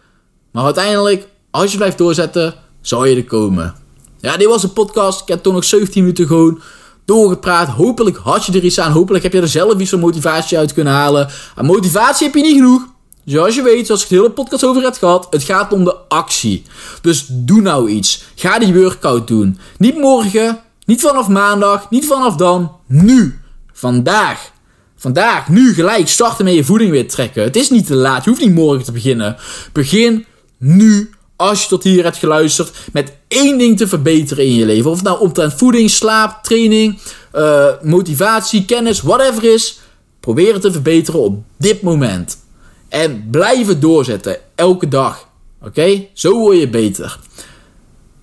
maar 0.52 0.64
uiteindelijk, 0.64 1.28
als 1.50 1.70
je 1.70 1.76
blijft 1.76 1.98
doorzetten, 1.98 2.54
zal 2.80 3.04
je 3.04 3.16
er 3.16 3.24
komen. 3.24 3.74
Ja, 4.20 4.36
dit 4.36 4.48
was 4.48 4.62
een 4.62 4.72
podcast. 4.72 5.20
Ik 5.20 5.28
heb 5.28 5.42
toch 5.42 5.52
nog 5.52 5.64
17 5.64 6.02
minuten 6.02 6.26
gewoon 6.26 6.60
doorgepraat. 7.04 7.68
Hopelijk 7.68 8.16
had 8.16 8.44
je 8.44 8.52
er 8.52 8.64
iets 8.64 8.80
aan. 8.80 8.92
Hopelijk 8.92 9.22
heb 9.24 9.32
je 9.32 9.40
er 9.40 9.48
zelf 9.48 9.78
iets 9.78 9.90
van 9.90 10.00
motivatie 10.00 10.58
uit 10.58 10.72
kunnen 10.72 10.92
halen. 10.92 11.28
Aan 11.54 11.66
motivatie 11.66 12.26
heb 12.26 12.36
je 12.36 12.42
niet 12.42 12.56
genoeg. 12.56 12.86
Zoals 13.28 13.54
je 13.54 13.62
weet, 13.62 13.86
zoals 13.86 14.02
ik 14.02 14.08
de 14.08 14.14
hele 14.14 14.30
podcast 14.30 14.64
over 14.64 14.82
heb 14.82 14.94
gehad, 14.94 15.26
het 15.30 15.42
gaat 15.42 15.72
om 15.72 15.84
de 15.84 15.96
actie. 16.08 16.62
Dus 17.00 17.26
doe 17.28 17.60
nou 17.60 17.88
iets. 17.88 18.24
Ga 18.34 18.58
die 18.58 18.74
workout 18.74 19.28
doen. 19.28 19.58
Niet 19.78 19.96
morgen, 19.96 20.58
niet 20.84 21.00
vanaf 21.00 21.28
maandag, 21.28 21.90
niet 21.90 22.06
vanaf 22.06 22.36
dan. 22.36 22.72
Nu. 22.86 23.40
Vandaag. 23.72 24.50
Vandaag, 24.96 25.48
nu 25.48 25.74
gelijk 25.74 26.08
starten 26.08 26.44
met 26.44 26.54
je 26.54 26.64
voeding 26.64 26.90
weer 26.90 27.08
trekken. 27.08 27.42
Het 27.42 27.56
is 27.56 27.70
niet 27.70 27.86
te 27.86 27.94
laat. 27.94 28.24
Je 28.24 28.30
hoeft 28.30 28.42
niet 28.42 28.54
morgen 28.54 28.84
te 28.84 28.92
beginnen. 28.92 29.36
Begin 29.72 30.24
nu 30.58 31.10
als 31.36 31.62
je 31.62 31.68
tot 31.68 31.84
hier 31.84 32.04
hebt 32.04 32.16
geluisterd, 32.16 32.76
met 32.92 33.12
één 33.28 33.58
ding 33.58 33.76
te 33.76 33.88
verbeteren 33.88 34.44
in 34.44 34.54
je 34.54 34.66
leven. 34.66 34.90
Of 34.90 34.96
het 34.96 35.06
nou 35.06 35.20
omtrent 35.20 35.54
voeding, 35.54 35.90
slaap, 35.90 36.42
training, 36.42 36.98
uh, 37.34 37.66
motivatie, 37.82 38.64
kennis, 38.64 39.00
whatever 39.00 39.44
is. 39.44 39.80
Probeer 40.20 40.52
het 40.52 40.62
te 40.62 40.72
verbeteren 40.72 41.20
op 41.20 41.42
dit 41.58 41.82
moment. 41.82 42.46
En 42.88 43.28
blijven 43.30 43.80
doorzetten, 43.80 44.36
elke 44.54 44.88
dag. 44.88 45.28
Oké? 45.62 46.06
Zo 46.12 46.38
word 46.38 46.58
je 46.58 46.68
beter. 46.68 47.18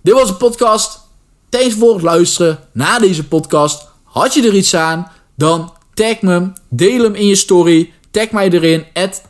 Dit 0.01 0.13
was 0.13 0.29
een 0.29 0.37
podcast. 0.37 0.99
Thanks 1.49 1.73
voor 1.73 1.93
het 1.93 2.01
luisteren 2.01 2.59
naar 2.71 2.99
deze 2.99 3.27
podcast. 3.27 3.87
Had 4.03 4.33
je 4.33 4.47
er 4.47 4.55
iets 4.55 4.75
aan? 4.75 5.11
Dan 5.35 5.73
tag 5.93 6.21
me, 6.21 6.51
deel 6.69 7.03
hem 7.03 7.15
in 7.15 7.27
je 7.27 7.35
story. 7.35 7.93
Tag 8.11 8.31
mij 8.31 8.49
erin, 8.49 8.85
at 8.93 9.23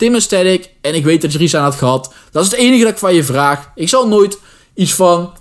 En 0.81 0.95
ik 0.95 1.03
weet 1.03 1.21
dat 1.21 1.31
je 1.31 1.37
er 1.37 1.43
iets 1.43 1.55
aan 1.55 1.63
had 1.63 1.75
gehad. 1.75 2.13
Dat 2.31 2.45
is 2.45 2.51
het 2.51 2.59
enige 2.59 2.83
dat 2.83 2.91
ik 2.91 2.97
van 2.97 3.13
je 3.13 3.23
vraag. 3.23 3.71
Ik 3.75 3.89
zal 3.89 4.07
nooit 4.07 4.39
iets 4.73 4.93
van 4.93 5.33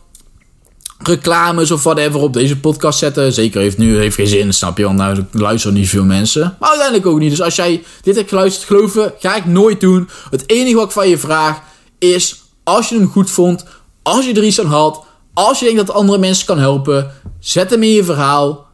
reclames 0.99 1.71
of 1.71 1.83
whatever 1.83 2.21
op 2.21 2.33
deze 2.33 2.59
podcast 2.59 2.99
zetten. 2.99 3.33
Zeker 3.33 3.61
heeft 3.61 3.79
nu 3.79 3.97
heeft 3.97 4.15
geen 4.15 4.27
zin, 4.27 4.53
snap 4.53 4.79
je? 4.79 4.85
Want 4.85 4.97
nou 4.97 5.25
luisteren 5.33 5.77
niet 5.77 5.89
veel 5.89 6.05
mensen. 6.05 6.57
Maar 6.61 6.69
uiteindelijk 6.69 7.09
ook 7.09 7.19
niet. 7.19 7.31
Dus 7.31 7.43
als 7.43 7.57
jij 7.57 7.85
dit 8.03 8.17
hebt 8.17 8.29
geluisterd, 8.29 8.67
geloven, 8.67 9.15
ga 9.19 9.37
ik 9.37 9.47
nooit 9.47 9.81
doen. 9.81 10.09
Het 10.31 10.45
enige 10.47 10.75
wat 10.75 10.85
ik 10.85 10.91
van 10.91 11.09
je 11.09 11.19
vraag 11.19 11.61
is, 11.99 12.43
als 12.65 12.89
je 12.89 12.95
hem 12.95 13.09
goed 13.09 13.31
vond, 13.31 13.65
als 14.03 14.27
je 14.27 14.35
er 14.35 14.45
iets 14.45 14.61
aan 14.61 14.67
had, 14.67 15.05
als 15.35 15.59
je 15.59 15.65
denkt 15.65 15.87
dat 15.87 15.97
andere 15.97 16.19
mensen 16.19 16.47
kan 16.47 16.59
helpen, 16.59 17.13
zet 17.39 17.71
hem 17.71 17.83
in 17.83 17.93
je 17.93 18.05
verhaal 18.05 18.67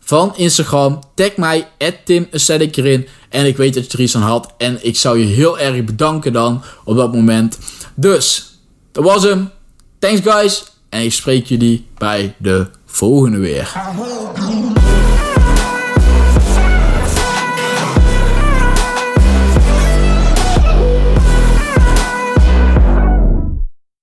van 0.00 0.36
Instagram. 0.36 0.98
Tag 1.14 1.36
mij, 1.36 1.68
Tim 2.04 2.28
erin. 2.30 3.06
En 3.28 3.46
ik 3.46 3.56
weet 3.56 3.74
dat 3.74 3.84
je 3.84 3.98
er 3.98 4.04
iets 4.04 4.16
aan 4.16 4.22
had. 4.22 4.54
En 4.58 4.78
ik 4.82 4.96
zou 4.96 5.18
je 5.18 5.24
heel 5.24 5.58
erg 5.58 5.84
bedanken 5.84 6.32
dan 6.32 6.62
op 6.84 6.96
dat 6.96 7.12
moment. 7.12 7.58
Dus, 7.94 8.58
dat 8.92 9.04
was 9.04 9.22
hem. 9.22 9.50
Thanks 9.98 10.20
guys. 10.20 10.64
En 10.88 11.02
ik 11.02 11.12
spreek 11.12 11.46
jullie 11.46 11.86
bij 11.98 12.34
de 12.38 12.66
volgende 12.84 13.38
weer. 13.38 13.72